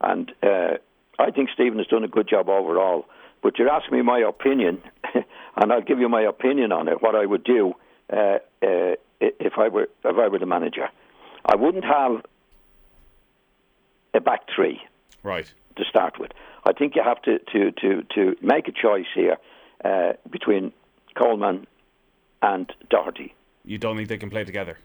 And 0.00 0.32
uh, 0.42 0.78
I 1.18 1.30
think 1.30 1.50
Stephen 1.54 1.78
has 1.78 1.86
done 1.86 2.04
a 2.04 2.08
good 2.08 2.28
job 2.28 2.48
overall. 2.48 3.06
But 3.42 3.58
you're 3.58 3.68
asking 3.68 3.96
me 3.96 4.02
my 4.02 4.18
opinion, 4.18 4.82
and 5.56 5.72
I'll 5.72 5.80
give 5.80 5.98
you 5.98 6.08
my 6.08 6.22
opinion 6.22 6.72
on 6.72 6.88
it. 6.88 7.00
What 7.00 7.14
I 7.14 7.24
would 7.24 7.44
do 7.44 7.74
uh, 8.12 8.38
uh, 8.62 8.94
if 9.20 9.52
I 9.56 9.68
were 9.68 9.88
if 10.04 10.16
I 10.16 10.28
were 10.28 10.38
the 10.38 10.46
manager, 10.46 10.88
I 11.44 11.54
wouldn't 11.56 11.84
have 11.84 12.22
a 14.14 14.20
back 14.20 14.40
three 14.54 14.80
Right. 15.22 15.52
to 15.76 15.84
start 15.84 16.18
with. 16.18 16.32
I 16.64 16.72
think 16.72 16.94
you 16.96 17.02
have 17.02 17.20
to 17.22 17.38
to 17.52 17.72
to, 17.72 18.02
to 18.14 18.36
make 18.42 18.68
a 18.68 18.72
choice 18.72 19.06
here 19.14 19.36
uh, 19.84 20.12
between 20.30 20.72
Coleman 21.16 21.66
and 22.42 22.72
Doherty. 22.90 23.34
You 23.64 23.78
don't 23.78 23.96
think 23.96 24.08
they 24.08 24.18
can 24.18 24.30
play 24.30 24.44
together? 24.44 24.78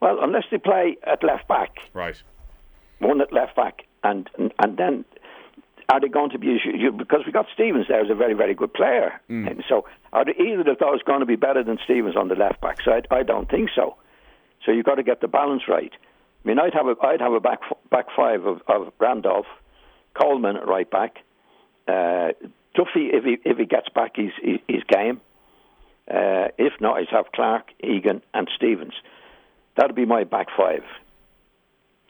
Well, 0.00 0.18
unless 0.22 0.44
they 0.50 0.58
play 0.58 0.96
at 1.06 1.22
left 1.22 1.46
back, 1.48 1.70
Right. 1.94 2.20
one 2.98 3.20
at 3.20 3.32
left 3.32 3.54
back, 3.56 3.82
and 4.02 4.28
and 4.58 4.76
then 4.76 5.04
are 5.88 6.00
they 6.00 6.08
going 6.08 6.30
to 6.30 6.38
be 6.38 6.58
you- 6.64 6.92
because 6.92 7.20
we 7.26 7.32
got 7.32 7.46
Stevens 7.54 7.86
there 7.88 8.00
as 8.00 8.10
a 8.10 8.14
very 8.14 8.34
very 8.34 8.54
good 8.54 8.72
player, 8.74 9.20
and 9.28 9.62
so 9.68 9.84
are 10.12 10.24
either 10.28 10.70
of 10.70 10.78
those 10.78 11.02
going 11.02 11.20
to 11.20 11.26
be 11.26 11.36
better 11.36 11.62
than 11.62 11.78
Stevens 11.84 12.16
on 12.16 12.28
the 12.28 12.34
left 12.34 12.60
back 12.60 12.80
side? 12.82 13.06
I 13.10 13.22
don't 13.22 13.48
think 13.48 13.70
so. 13.74 13.96
So 14.64 14.70
you've 14.72 14.86
got 14.86 14.96
to 14.96 15.02
get 15.02 15.20
the 15.20 15.28
balance 15.28 15.62
right. 15.68 15.92
I 16.44 16.48
mean, 16.48 16.58
I'd 16.58 16.74
have 16.74 16.86
a 16.86 16.96
I'd 17.02 17.20
have 17.20 17.32
a 17.32 17.40
back 17.40 17.60
back 17.90 18.06
five 18.16 18.44
of, 18.46 18.60
of 18.68 18.92
Randolph, 18.98 19.46
Coleman 20.20 20.56
at 20.56 20.66
right 20.66 20.90
back, 20.90 21.18
uh, 21.88 22.32
Duffy 22.74 23.10
if 23.12 23.24
he 23.24 23.36
if 23.44 23.58
he 23.58 23.64
gets 23.64 23.88
back 23.90 24.16
his 24.16 24.30
his, 24.42 24.58
his 24.68 24.82
game. 24.88 25.20
Uh, 26.10 26.48
if 26.58 26.72
not, 26.80 26.98
I'd 26.98 27.06
have 27.10 27.26
Clark, 27.32 27.66
Egan, 27.82 28.22
and 28.34 28.48
Stevens. 28.56 28.94
That'd 29.76 29.94
be 29.94 30.04
my 30.04 30.24
back 30.24 30.48
five. 30.56 30.82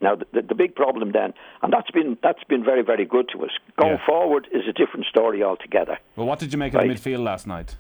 Now, 0.01 0.17
the, 0.17 0.27
the, 0.33 0.43
the 0.43 0.55
big 0.55 0.75
problem 0.75 1.13
then, 1.13 1.35
and 1.63 1.73
that's 1.73 1.91
been 1.91 2.17
that's 2.23 2.43
been 2.45 2.65
very 2.65 2.83
very 2.83 3.05
good 3.05 3.29
to 3.35 3.45
us. 3.45 3.51
Going 3.77 3.93
Yeah. 3.99 4.07
forward 4.07 4.49
is 4.51 4.63
a 4.67 4.73
different 4.73 5.07
story 5.07 5.43
altogether. 5.45 5.99
Well, 6.17 6.27
what 6.27 6.39
did 6.39 6.53
you 6.53 6.59
make 6.59 6.73
Right. 6.73 6.91
of 6.91 7.03
the 7.03 7.11
midfield 7.11 7.23
last 7.23 7.47
night? 7.47 7.77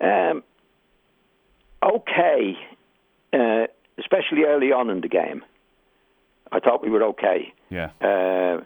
Um, 0.00 0.44
okay, 1.82 2.56
uh, 3.32 3.66
especially 3.98 4.44
early 4.44 4.72
on 4.72 4.90
in 4.90 5.00
the 5.00 5.08
game, 5.08 5.44
I 6.52 6.60
thought 6.60 6.82
we 6.82 6.90
were 6.90 7.02
okay. 7.04 7.52
Yeah. 7.70 7.90
Uh, 8.00 8.62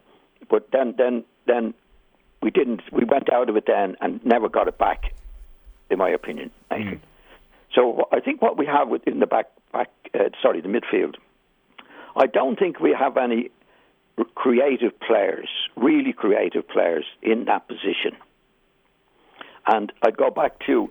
but 0.48 0.68
then, 0.72 0.94
then, 0.96 1.24
then 1.46 1.74
we 2.42 2.50
didn't. 2.50 2.82
We 2.92 3.04
went 3.04 3.32
out 3.32 3.48
of 3.48 3.56
it 3.56 3.64
then 3.66 3.96
and 4.00 4.24
never 4.24 4.48
got 4.48 4.68
it 4.68 4.78
back, 4.78 5.14
in 5.90 5.98
my 5.98 6.10
opinion. 6.10 6.50
Nathan. 6.70 7.00
So 7.74 8.08
I 8.12 8.20
think 8.20 8.42
what 8.42 8.58
we 8.58 8.66
have 8.66 8.88
within 8.88 9.18
the 9.20 9.26
back, 9.26 9.46
back, 9.72 9.90
uh, 10.14 10.28
sorry, 10.42 10.60
the 10.60 10.68
midfield. 10.68 11.14
I 12.14 12.26
don't 12.26 12.58
think 12.58 12.80
we 12.80 12.94
have 12.98 13.16
any 13.16 13.50
creative 14.34 14.98
players, 15.00 15.48
really 15.76 16.12
creative 16.12 16.68
players 16.68 17.06
in 17.22 17.46
that 17.46 17.66
position. 17.66 18.16
And 19.66 19.92
I'd 20.02 20.16
go 20.16 20.30
back 20.30 20.58
to 20.66 20.90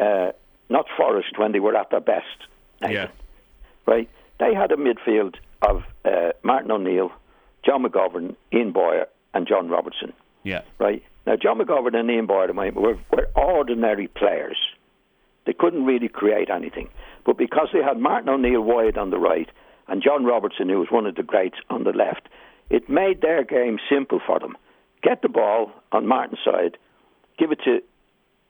uh, 0.00 0.32
not 0.68 0.86
Forest 0.96 1.38
when 1.38 1.52
they 1.52 1.60
were 1.60 1.76
at 1.76 1.90
their 1.90 2.00
best. 2.00 2.24
Nathan 2.80 2.94
Yeah. 2.94 3.08
Right? 3.86 4.08
They 4.38 4.54
had 4.54 4.72
a 4.72 4.76
midfield 4.76 5.36
of 5.62 5.82
uh, 6.04 6.32
Martin 6.42 6.70
O'Neill, 6.70 7.10
John 7.64 7.84
McGovern, 7.84 8.36
Ian 8.52 8.72
Bowyer, 8.72 9.06
and 9.34 9.46
John 9.46 9.68
Robertson, 9.68 10.12
Yeah. 10.44 10.62
right? 10.78 11.02
Now, 11.26 11.36
John 11.36 11.58
McGovern 11.58 11.96
and 11.96 12.10
Ian 12.10 12.26
Bowyer 12.26 12.52
were, 12.52 12.98
were 13.10 13.28
ordinary 13.34 14.06
players. 14.08 14.58
They 15.44 15.52
couldn't 15.52 15.84
really 15.84 16.08
create 16.08 16.50
anything. 16.50 16.88
But 17.24 17.36
because 17.38 17.68
they 17.72 17.82
had 17.82 17.98
Martin 17.98 18.28
O'Neill 18.28 18.60
wide 18.60 18.96
on 18.98 19.10
the 19.10 19.18
right 19.18 19.48
and 19.88 20.02
John 20.02 20.24
Robertson, 20.24 20.68
who 20.68 20.78
was 20.78 20.88
one 20.90 21.06
of 21.06 21.14
the 21.16 21.22
greats, 21.22 21.56
on 21.70 21.84
the 21.84 21.90
left, 21.92 22.28
it 22.70 22.88
made 22.88 23.20
their 23.20 23.44
game 23.44 23.78
simple 23.88 24.20
for 24.24 24.38
them. 24.38 24.56
Get 25.02 25.22
the 25.22 25.28
ball 25.28 25.70
on 25.92 26.06
Martin's 26.06 26.40
side, 26.44 26.76
give 27.38 27.52
it 27.52 27.60
to 27.64 27.80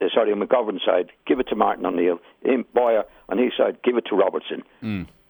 uh, 0.00 0.08
sorry, 0.14 0.30
on 0.32 0.40
McGovern's 0.40 0.84
side, 0.84 1.10
give 1.26 1.40
it 1.40 1.48
to 1.48 1.56
Martin 1.56 1.86
O'Neill. 1.86 2.18
Ian 2.46 2.64
Bowyer 2.74 3.04
on 3.30 3.38
his 3.38 3.52
side, 3.56 3.78
give 3.82 3.96
it 3.96 4.04
to 4.10 4.14
Robertson. 4.16 4.62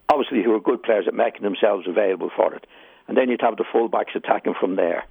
Obviously, 0.08 0.42
who 0.42 0.54
are 0.54 0.60
good 0.60 0.82
players 0.82 1.06
at 1.08 1.14
making 1.14 1.42
themselves 1.42 1.86
available 1.88 2.30
for 2.34 2.54
it. 2.54 2.66
And 3.08 3.16
then 3.16 3.28
you'd 3.28 3.40
have 3.40 3.56
the 3.56 3.64
fullbacks 3.64 4.14
attacking 4.14 4.54
from 4.58 4.76
there, 4.76 5.04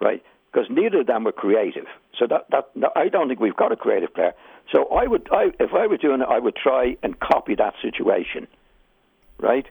right? 0.00 0.22
Because 0.52 0.68
neither 0.70 1.00
of 1.00 1.06
them 1.06 1.24
were 1.24 1.32
creative. 1.32 1.86
So 2.18 2.26
that, 2.28 2.46
that, 2.50 2.70
that 2.76 2.92
I 2.96 3.08
don't 3.08 3.28
think 3.28 3.40
we've 3.40 3.56
got 3.56 3.72
a 3.72 3.76
creative 3.76 4.12
player. 4.14 4.32
So 4.70 4.86
I 4.88 5.06
would, 5.06 5.28
I, 5.32 5.50
if 5.60 5.72
I 5.74 5.86
were 5.86 5.96
doing 5.96 6.20
it, 6.20 6.28
I 6.28 6.38
would 6.38 6.56
try 6.56 6.96
and 7.02 7.18
copy 7.20 7.54
that 7.56 7.74
situation, 7.82 8.46
right? 9.38 9.66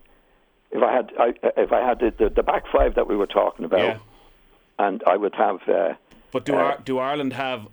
If 0.71 0.81
I 0.81 0.91
had, 0.95 1.11
I, 1.19 1.33
if 1.57 1.71
I 1.71 1.85
had 1.87 1.99
the, 1.99 2.13
the, 2.17 2.29
the 2.29 2.43
back 2.43 2.63
five 2.71 2.95
that 2.95 3.07
we 3.07 3.15
were 3.15 3.27
talking 3.27 3.65
about, 3.65 3.79
Yeah. 3.79 3.97
and 4.79 5.03
I 5.05 5.17
would 5.17 5.35
have. 5.35 5.59
Uh, 5.67 5.93
But 6.31 6.45
do 6.45 6.53
Uh, 6.55 6.57
Ar- 6.57 6.79
do 6.83 6.97
Ireland 6.97 7.33
have? 7.33 7.67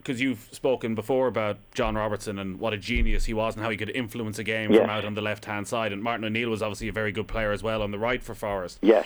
Because 0.00 0.20
you've 0.20 0.48
spoken 0.50 0.94
before 0.94 1.26
about 1.26 1.58
John 1.74 1.94
Robertson 1.94 2.38
and 2.38 2.58
what 2.58 2.72
a 2.72 2.78
genius 2.78 3.26
he 3.26 3.34
was 3.34 3.54
and 3.54 3.62
how 3.62 3.68
he 3.70 3.76
could 3.76 3.90
influence 3.90 4.38
a 4.38 4.44
game 4.44 4.72
Yes. 4.72 4.80
from 4.80 4.88
out 4.90 5.04
on 5.04 5.14
the 5.14 5.20
left 5.20 5.44
hand 5.44 5.68
side. 5.68 5.92
And 5.92 6.02
Martin 6.02 6.24
O'Neill 6.24 6.48
was 6.48 6.62
obviously 6.62 6.88
a 6.88 6.92
very 6.92 7.12
good 7.12 7.28
player 7.28 7.52
as 7.52 7.62
well 7.62 7.82
on 7.82 7.90
the 7.90 7.98
right 7.98 8.22
for 8.22 8.34
Forest. 8.34 8.78
yes, 8.80 9.04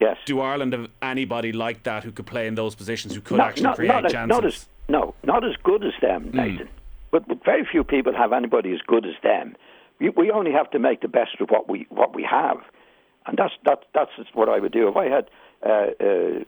yes. 0.00 0.16
Do 0.24 0.40
Ireland 0.40 0.72
have 0.72 0.88
anybody 1.02 1.50
like 1.52 1.82
that 1.82 2.04
who 2.04 2.12
could 2.12 2.26
play 2.26 2.46
in 2.46 2.54
those 2.54 2.76
positions 2.76 3.14
who 3.14 3.20
could 3.20 3.38
Not- 3.38 3.48
actually 3.48 3.62
not- 3.64 3.76
create 3.76 4.02
not 4.02 4.10
chances? 4.12 4.28
Not 4.36 4.44
as, 4.44 4.68
no, 4.88 5.14
not 5.24 5.44
as 5.44 5.56
good 5.64 5.84
as 5.84 5.94
them, 6.00 6.30
Nathan. 6.32 6.68
But, 7.10 7.26
but 7.26 7.44
very 7.44 7.64
few 7.64 7.82
people 7.82 8.14
have 8.14 8.32
anybody 8.32 8.72
as 8.72 8.80
good 8.86 9.04
as 9.04 9.14
them. 9.24 9.56
We, 9.98 10.10
we 10.10 10.30
only 10.30 10.52
have 10.52 10.70
to 10.72 10.78
make 10.78 11.00
the 11.00 11.08
best 11.08 11.40
of 11.40 11.48
what 11.50 11.68
we 11.68 11.86
what 11.88 12.14
we 12.14 12.22
have, 12.22 12.58
and 13.26 13.36
that's 13.38 13.54
that 13.64 13.84
that's 13.94 14.10
what 14.34 14.48
I 14.48 14.58
would 14.60 14.72
do. 14.72 14.86
If 14.88 14.96
I 14.96 15.08
had 15.08 15.30
uh, 15.64 16.04
uh, 16.04 16.44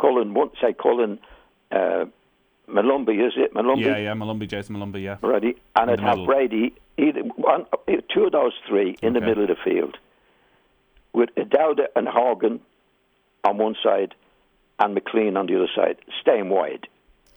Cullen, 0.00 0.34
say 0.60 0.72
Cullen, 0.74 1.18
uh, 1.70 2.06
Molumby, 2.68 3.26
is 3.26 3.32
it 3.36 3.54
Molumby? 3.54 3.84
yeah, 3.84 3.96
yeah, 3.96 4.12
Molumby, 4.12 4.48
Jayson 4.48 4.76
Molumby, 4.76 5.02
yeah. 5.02 5.16
Ready, 5.22 5.56
and 5.76 5.90
In 5.90 6.00
I'd 6.00 6.18
have. 6.18 6.26
Brady 6.26 6.74
either 6.98 7.20
one, 7.20 7.66
two 8.12 8.24
of 8.24 8.32
those 8.32 8.52
three 8.68 8.96
in 9.02 9.12
the 9.12 9.20
middle 9.20 9.42
of 9.44 9.48
the 9.48 9.56
field, 9.64 9.96
with 11.12 11.30
Dowda 11.36 11.86
and 11.96 12.08
Horgan 12.08 12.60
on 13.44 13.56
one 13.56 13.76
side, 13.82 14.14
and 14.78 14.96
McClean 14.96 15.36
on 15.38 15.46
the 15.46 15.56
other 15.56 15.68
side, 15.74 15.96
staying 16.20 16.50
wide. 16.50 16.88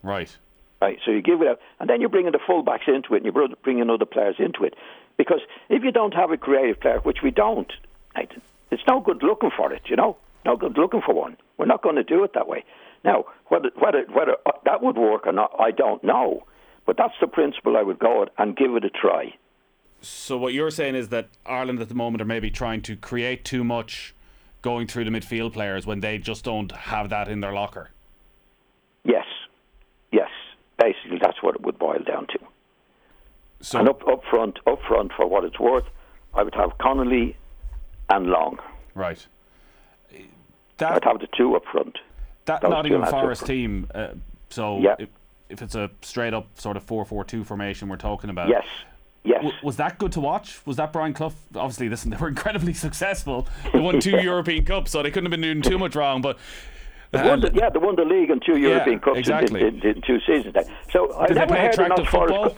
Right. 0.04 0.36
Right, 0.82 0.98
so 1.06 1.12
you 1.12 1.22
give 1.22 1.42
it 1.44 1.48
out, 1.48 1.60
and 1.80 1.88
then 1.90 2.02
you're 2.02 2.10
bringing 2.10 2.32
the 2.32 2.40
fullbacks 2.40 2.88
into 2.88 3.14
it, 3.14 3.24
and 3.24 3.26
you're 3.26 3.48
bringing 3.64 3.88
other 3.90 4.06
players 4.06 4.36
into 4.40 4.64
it. 4.64 4.74
Because 5.16 5.42
if 5.70 5.84
you 5.84 5.92
don't 5.92 6.16
have 6.16 6.32
a 6.32 6.38
creative 6.38 6.80
player, 6.80 7.00
which 7.04 7.20
we 7.24 7.30
don't, 7.30 7.72
it's 8.16 8.84
no 8.88 9.00
good 9.00 9.22
looking 9.22 9.52
for 9.56 9.72
it. 9.72 9.84
You 9.86 9.96
know, 9.96 10.18
no 10.44 10.58
good 10.58 10.78
looking 10.78 11.02
for 11.06 11.14
one. 11.14 11.38
We're 11.58 11.68
not 11.68 11.84
going 11.84 11.98
to 11.98 12.04
do 12.04 12.24
it 12.24 12.34
that 12.34 12.48
way. 12.48 12.64
Now, 13.04 13.26
whether 13.48 13.70
whether 13.80 14.06
whether 14.14 14.36
uh, 14.46 14.52
that 14.66 14.82
would 14.82 14.98
work 14.98 15.26
or 15.26 15.32
not, 15.32 15.54
I 15.60 15.72
don't 15.72 16.04
know. 16.04 16.44
But 16.86 16.98
that's 16.98 17.14
the 17.22 17.28
principle 17.28 17.78
I 17.78 17.84
would 17.84 18.00
go 18.00 18.24
at 18.24 18.30
and 18.38 18.56
give 18.56 18.76
it 18.76 18.84
a 18.84 18.90
try. 18.90 19.36
So 20.02 20.38
what 20.38 20.54
you're 20.54 20.72
saying 20.72 20.96
is 20.96 21.10
that 21.10 21.30
Ireland 21.46 21.80
at 21.80 21.90
the 21.90 21.96
moment 21.96 22.22
are 22.22 22.26
maybe 22.26 22.50
trying 22.50 22.82
to 22.84 22.96
create 22.96 23.46
too 23.46 23.64
much 23.64 24.16
going 24.64 24.88
through 24.88 25.06
the 25.06 25.12
midfield 25.12 25.54
players 25.54 25.86
when 25.86 26.00
they 26.00 26.18
just 26.18 26.44
don't 26.44 26.72
have 26.72 27.10
that 27.10 27.28
in 27.28 27.40
their 27.40 27.54
locker. 27.54 27.92
Yes, 29.04 29.26
yes. 30.12 30.30
Basically, 30.78 31.20
that's 31.22 31.42
what 31.42 31.56
it 31.56 31.62
would 31.62 31.78
boil 31.78 32.00
down 32.00 32.28
to. 32.28 32.40
So 33.62 33.80
and 33.80 33.90
up 33.90 34.08
up 34.08 34.24
front, 34.30 34.60
up 34.66 34.80
front, 34.88 35.12
for 35.16 35.28
what 35.28 35.44
it's 35.44 35.60
worth, 35.60 35.86
I 36.34 36.44
would 36.44 36.56
have 36.56 36.78
Connolly 36.80 37.36
and 38.10 38.28
Long. 38.28 38.60
right. 38.96 39.26
I'd 40.80 41.04
have 41.04 41.20
the 41.20 41.28
two 41.38 41.56
up 41.56 41.64
front. 41.72 42.00
That 42.62 42.70
Nottingham 42.70 43.06
Forest 43.06 43.46
team. 43.46 43.88
Uh, 43.94 44.10
so 44.50 44.80
Yeah. 44.80 44.96
if, 45.00 45.10
if 45.50 45.62
it's 45.62 45.76
a 45.76 45.90
straight 46.02 46.34
up 46.34 46.48
sort 46.60 46.78
of 46.78 46.84
four 46.84 47.06
four 47.06 47.24
two 47.24 47.44
formation 47.44 47.88
we're 47.90 47.98
talking 47.98 48.30
about. 48.30 48.50
Yes, 48.50 48.66
yes. 49.24 49.38
W- 49.44 49.54
was 49.64 49.78
that 49.78 49.98
good 49.98 50.12
to 50.14 50.20
watch? 50.20 50.60
Was 50.66 50.78
that 50.78 50.92
Brian 50.94 51.14
Clough? 51.14 51.34
Obviously, 51.56 51.90
listen, 51.90 52.12
they 52.12 52.18
were 52.18 52.28
incredibly 52.36 52.74
successful. 52.74 53.48
They 53.74 53.80
won 53.80 54.00
two 54.00 54.18
European 54.22 54.66
Cups, 54.66 54.92
so 54.92 55.02
they 55.04 55.12
couldn't 55.12 55.32
have 55.32 55.40
been 55.40 55.42
doing 55.42 55.62
too 55.62 55.78
much 55.80 55.96
wrong. 55.96 56.22
But 56.22 56.38
They 57.12 57.22
won 57.24 57.42
the, 57.42 57.52
yeah, 57.54 57.70
they 57.70 57.80
won 57.80 57.96
the 57.96 58.06
league 58.06 58.30
and 58.30 58.42
two 58.46 58.58
European 58.58 59.00
Cups 59.00 59.16
in- 59.16 59.20
exactly. 59.20 59.62
in, 59.62 59.80
in, 59.82 59.88
in 59.98 60.02
two 60.02 60.20
seasons. 60.22 60.54
There. 60.54 60.64
So 60.92 61.14
I 61.18 61.28
Did 61.28 61.36
they 61.38 61.40
never 61.42 61.54
play 61.54 61.62
heard 61.62 61.74
attractive 61.74 62.06
Notts 62.06 62.10
Forest. 62.12 62.56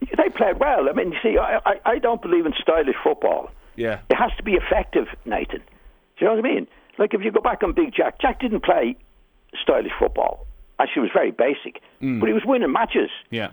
they 0.16 0.28
played 0.30 0.58
well. 0.58 0.88
I 0.88 0.92
mean, 0.92 1.12
you 1.12 1.18
see, 1.22 1.38
I, 1.38 1.58
I, 1.66 1.80
I 1.84 1.98
don't 1.98 2.22
believe 2.22 2.46
in 2.46 2.54
stylish 2.60 2.96
football. 3.02 3.50
yeah, 3.76 4.00
It 4.10 4.16
has 4.16 4.30
to 4.38 4.42
be 4.42 4.54
effective, 4.54 5.06
Nathan. 5.24 5.58
Do 5.58 6.24
you 6.24 6.26
know 6.28 6.34
what 6.36 6.44
I 6.44 6.54
mean? 6.54 6.66
Like 6.98 7.14
if 7.14 7.22
you 7.22 7.30
go 7.30 7.40
back 7.40 7.62
on 7.62 7.72
Big 7.72 7.94
Jack, 7.94 8.20
Jack 8.20 8.40
didn't 8.40 8.64
play 8.64 8.96
stylish 9.62 9.92
football. 9.98 10.46
Actually, 10.80 11.02
was 11.02 11.10
very 11.12 11.30
basic, 11.32 11.80
Mm. 12.02 12.20
but 12.20 12.26
he 12.28 12.32
was 12.32 12.44
winning 12.44 12.70
matches. 12.72 13.10
yeah, 13.30 13.48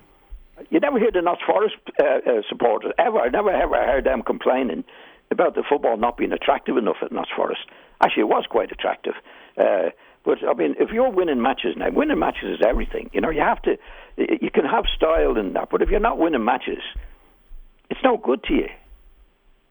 You 0.70 0.80
never 0.80 1.00
hear 1.00 1.12
the 1.12 1.22
Notts 1.22 1.42
Forest 1.46 1.76
uh, 2.00 2.04
uh, 2.04 2.42
supporters 2.50 2.92
ever. 3.00 3.20
I 3.20 3.30
never 3.30 3.50
ever 3.50 3.76
heard 3.76 4.04
them 4.04 4.22
complaining 4.22 4.84
about 5.32 5.56
the 5.56 5.64
football 5.68 5.98
not 5.98 6.18
being 6.18 6.32
attractive 6.32 6.78
enough 6.78 6.98
at 7.02 7.12
Notts 7.12 7.32
Forest. 7.36 7.62
Actually, 8.02 8.22
it 8.22 8.28
was 8.30 8.46
quite 8.48 8.72
attractive. 8.72 9.16
Uh, 9.58 9.90
but 10.24 10.38
I 10.48 10.54
mean, 10.54 10.76
if 10.80 10.92
you're 10.92 11.10
winning 11.10 11.42
matches 11.42 11.76
now, 11.78 11.90
winning 11.92 12.20
matches 12.20 12.60
is 12.60 12.66
everything. 12.66 13.10
You 13.14 13.22
know, 13.22 13.30
you 13.32 13.42
have 13.42 13.62
to. 13.64 13.78
You 14.18 14.50
can 14.54 14.66
have 14.66 14.86
style 14.96 15.36
in 15.38 15.54
that, 15.54 15.70
but 15.72 15.82
if 15.82 15.90
you're 15.90 16.00
not 16.00 16.18
winning 16.20 16.44
matches, 16.46 16.84
it's 17.90 18.00
no 18.04 18.18
good 18.18 18.44
to 18.44 18.54
you. 18.54 18.70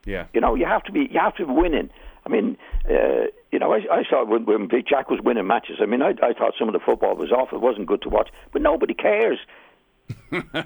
yeah. 0.05 0.27
You 0.35 0.41
know, 0.41 0.55
you 0.55 0.67
have 0.67 0.83
to 0.85 0.93
be 0.93 1.09
you 1.13 1.21
have 1.21 1.35
to 1.37 1.47
be 1.47 1.53
winning. 1.53 1.91
I 2.27 2.31
mean, 2.31 2.57
uh, 2.89 3.27
you 3.53 3.59
know, 3.59 3.73
I, 3.73 3.81
I 3.91 4.03
saw 4.09 4.25
when, 4.25 4.47
when 4.47 4.69
Jack 4.89 5.11
was 5.11 5.21
winning 5.23 5.47
matches. 5.47 5.77
I 5.81 5.87
mean, 5.87 6.03
I, 6.03 6.11
I 6.23 6.33
thought 6.33 6.55
some 6.59 6.69
of 6.69 6.73
the 6.73 6.81
football 6.81 7.17
was 7.17 7.31
awful. 7.31 7.59
It 7.59 7.63
wasn't 7.63 7.87
good 7.87 8.03
to 8.03 8.09
watch, 8.09 8.31
but 8.53 8.63
nobody 8.63 8.95
cares. 8.95 9.39
nobody 10.33 10.63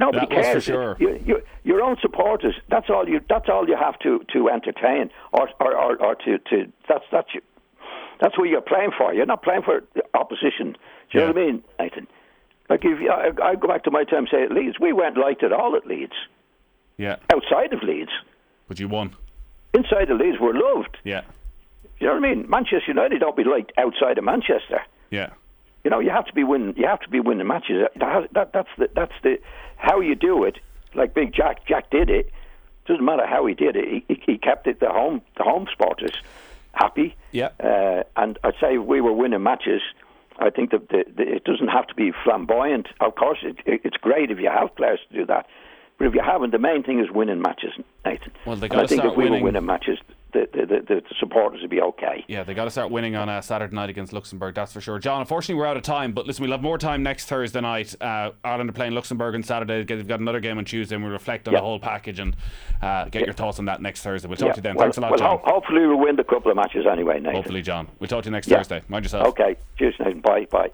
That 0.00 0.12
was 0.12 0.20
for 0.28 0.30
cares. 0.30 0.64
sure. 0.64 0.96
You, 1.00 1.22
you, 1.24 1.42
your 1.64 1.82
own 1.82 1.96
supporters. 2.00 2.54
That's 2.70 2.88
all 2.90 3.08
you. 3.08 3.20
That's 3.28 3.48
all 3.48 3.68
you 3.68 3.76
have 3.76 3.98
to, 4.00 4.24
to 4.32 4.48
entertain, 4.48 5.10
or 5.32 5.48
or, 5.60 5.76
or, 5.76 5.96
or 5.96 6.14
to, 6.14 6.38
to 6.38 6.72
that's 6.88 7.04
that's 7.10 7.28
you, 7.34 7.40
that's 8.20 8.38
what 8.38 8.48
you're 8.48 8.60
playing 8.60 8.92
for. 8.96 9.12
You're 9.12 9.26
not 9.26 9.42
playing 9.42 9.62
for 9.62 9.82
the 9.94 10.02
opposition. 10.14 10.76
Do 11.12 11.18
you 11.18 11.20
know 11.20 11.26
what 11.28 11.38
I 11.38 11.44
mean, 11.46 11.64
Nathan? 11.78 12.06
Like 12.70 12.84
if 12.84 13.00
you, 13.00 13.10
I, 13.10 13.30
I 13.42 13.54
go 13.56 13.68
back 13.68 13.84
to 13.84 13.90
my 13.90 14.04
time, 14.04 14.26
say 14.30 14.44
at 14.44 14.50
Leeds, 14.52 14.76
we 14.80 14.92
weren't 14.92 15.18
liked 15.18 15.42
at 15.42 15.52
all 15.52 15.76
at 15.76 15.86
Leeds. 15.86 16.14
Yeah, 16.96 17.16
Outside 17.32 17.72
of 17.72 17.82
Leeds, 17.82 18.10
but 18.68 18.78
you 18.78 18.88
won. 18.88 19.16
Inside 19.74 20.08
the 20.08 20.14
Leeds, 20.14 20.38
we're 20.40 20.54
loved. 20.54 20.96
Yeah, 21.04 21.22
You 22.00 22.06
know 22.08 22.14
what 22.14 22.24
I 22.24 22.34
mean? 22.34 22.48
Manchester 22.48 22.84
United 22.88 23.20
don't 23.20 23.36
be 23.36 23.44
liked 23.44 23.72
outside 23.76 24.18
of 24.18 24.24
Manchester. 24.24 24.80
yeah, 25.10 25.30
You 25.84 25.90
know, 25.90 26.00
you 26.00 26.10
have 26.10 26.26
to 26.26 26.32
be 26.34 26.44
winning. 26.44 26.74
You 26.76 26.86
have 26.86 27.00
to 27.00 27.08
be 27.10 27.20
winning 27.20 27.46
matches. 27.46 27.86
That, 27.96 28.28
that, 28.32 28.52
that's 28.52 28.68
the 28.78 28.88
that's 28.94 29.12
the 29.22 29.38
how 29.76 30.00
you 30.00 30.14
do 30.14 30.44
it. 30.44 30.58
Like 30.94 31.12
Big 31.14 31.32
Jack, 31.34 31.66
Jack 31.66 31.90
did 31.90 32.08
it. 32.10 32.30
Doesn't 32.86 33.04
matter 33.04 33.26
how 33.26 33.46
he 33.46 33.54
did 33.54 33.76
it. 33.76 34.04
He, 34.08 34.22
he- 34.26 34.38
kept 34.38 34.66
it 34.66 34.78
the 34.80 34.90
home 34.90 35.22
the 35.36 35.42
home 35.44 35.66
supporters 35.70 36.12
happy. 36.72 37.14
Yeah. 37.32 37.50
Uh, 37.60 38.02
and 38.16 38.38
I'd 38.44 38.54
say 38.60 38.78
we 38.78 39.00
were 39.00 39.12
winning 39.12 39.42
matches. 39.42 39.80
I 40.38 40.50
think 40.50 40.70
that 40.72 40.88
the, 40.88 41.04
the, 41.16 41.22
it 41.36 41.44
doesn't 41.44 41.68
have 41.68 41.86
to 41.86 41.94
be 41.94 42.10
flamboyant. 42.24 42.88
Of 43.00 43.14
course, 43.14 43.38
it, 43.42 43.56
it, 43.64 43.82
it's 43.84 43.96
great 43.96 44.30
if 44.32 44.38
you 44.40 44.50
have 44.50 44.74
players 44.74 44.98
to 45.08 45.14
do 45.20 45.24
that. 45.26 45.46
But 45.98 46.08
if 46.08 46.14
you 46.14 46.22
haven't, 46.22 46.50
the 46.50 46.58
main 46.58 46.82
thing 46.82 46.98
is 46.98 47.10
winning 47.10 47.40
matches, 47.40 47.70
Nathan. 48.04 48.32
Well, 48.44 48.56
they 48.56 48.66
and 48.66 48.72
gotta 48.72 48.84
I 48.84 48.86
think 48.88 49.00
start 49.02 49.12
if 49.12 49.16
we 49.16 49.24
winning. 49.24 49.42
were 49.42 49.46
winning 49.52 49.64
matches, 49.64 49.98
the, 50.32 50.48
the, 50.52 50.66
the, 50.66 50.80
the 50.80 51.02
supporters 51.20 51.60
would 51.60 51.70
be 51.70 51.80
okay. 51.80 52.24
yeah. 52.26 52.42
They 52.42 52.52
got 52.54 52.64
to 52.64 52.70
start 52.72 52.90
winning 52.90 53.14
on 53.14 53.28
uh, 53.28 53.40
Saturday 53.40 53.72
night 53.72 53.88
against 53.90 54.12
Luxembourg. 54.12 54.56
That's 54.56 54.72
for 54.72 54.80
sure. 54.80 54.98
John, 54.98 55.20
unfortunately, 55.20 55.54
we're 55.54 55.66
out 55.66 55.76
of 55.76 55.84
time. 55.84 56.10
But 56.10 56.26
listen, 56.26 56.42
we'll 56.42 56.50
have 56.50 56.62
more 56.62 56.78
time 56.78 57.04
next 57.04 57.26
Thursday 57.26 57.60
night. 57.60 57.94
Uh, 58.02 58.32
Ireland 58.42 58.70
are 58.70 58.72
playing 58.72 58.92
Luxembourg 58.94 59.36
on 59.36 59.44
Saturday. 59.44 59.84
They've 59.84 60.06
got 60.08 60.18
another 60.18 60.40
game 60.40 60.58
on 60.58 60.64
Tuesday, 60.64 60.96
and 60.96 61.04
we'll 61.04 61.12
reflect 61.12 61.46
on 61.46 61.54
Yeah. 61.54 61.60
the 61.60 61.64
whole 61.64 61.78
package 61.78 62.18
and 62.18 62.34
uh, 62.82 63.04
get 63.04 63.24
your 63.24 63.32
thoughts 63.34 63.60
on 63.60 63.66
that 63.66 63.80
next 63.80 64.02
Thursday. 64.02 64.26
We'll 64.26 64.36
talk 64.36 64.54
to 64.54 64.56
you 64.58 64.62
then. 64.62 64.74
well, 64.74 64.86
Thanks 64.86 64.96
a 64.96 65.00
lot, 65.02 65.10
well, 65.12 65.18
John. 65.20 65.38
ho- 65.38 65.52
hopefully 65.54 65.86
we'll 65.86 66.00
win 66.00 66.16
the 66.16 66.24
couple 66.24 66.50
of 66.50 66.56
matches 66.56 66.84
anyway, 66.90 67.20
Nathan. 67.20 67.36
Hopefully, 67.36 67.62
John. 67.62 67.86
We'll 68.00 68.08
talk 68.08 68.24
to 68.24 68.28
you 68.28 68.32
next. 68.32 68.48
Thursday. 68.48 68.82
Mind 68.88 69.04
yourself. 69.04 69.28
Okay. 69.28 69.54
Cheers, 69.78 69.94
Nathan. 70.00 70.20
Bye. 70.20 70.46
Bye. 70.50 70.70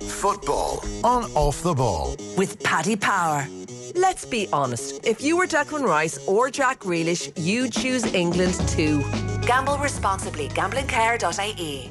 Football 0.00 0.84
on 1.04 1.24
Off 1.34 1.62
the 1.62 1.74
Ball. 1.74 2.16
with 2.36 2.62
Paddy 2.62 2.96
Power. 2.96 3.46
Let's 3.94 4.24
be 4.24 4.48
honest. 4.52 5.06
If 5.06 5.20
you 5.22 5.36
were 5.36 5.46
Declan 5.46 5.84
Rice 5.84 6.18
or 6.26 6.50
Jack 6.50 6.80
Grealish, 6.80 7.30
you'd 7.36 7.72
choose 7.72 8.04
England 8.14 8.54
too. 8.68 9.02
Gamble 9.46 9.78
responsibly. 9.78 10.48
Gamblingcare.ie. 10.48 11.90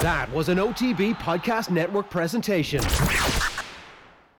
That 0.00 0.32
was 0.32 0.48
an 0.48 0.58
OTB 0.58 1.14
Podcast 1.18 1.70
Network 1.70 2.10
presentation. 2.10 2.80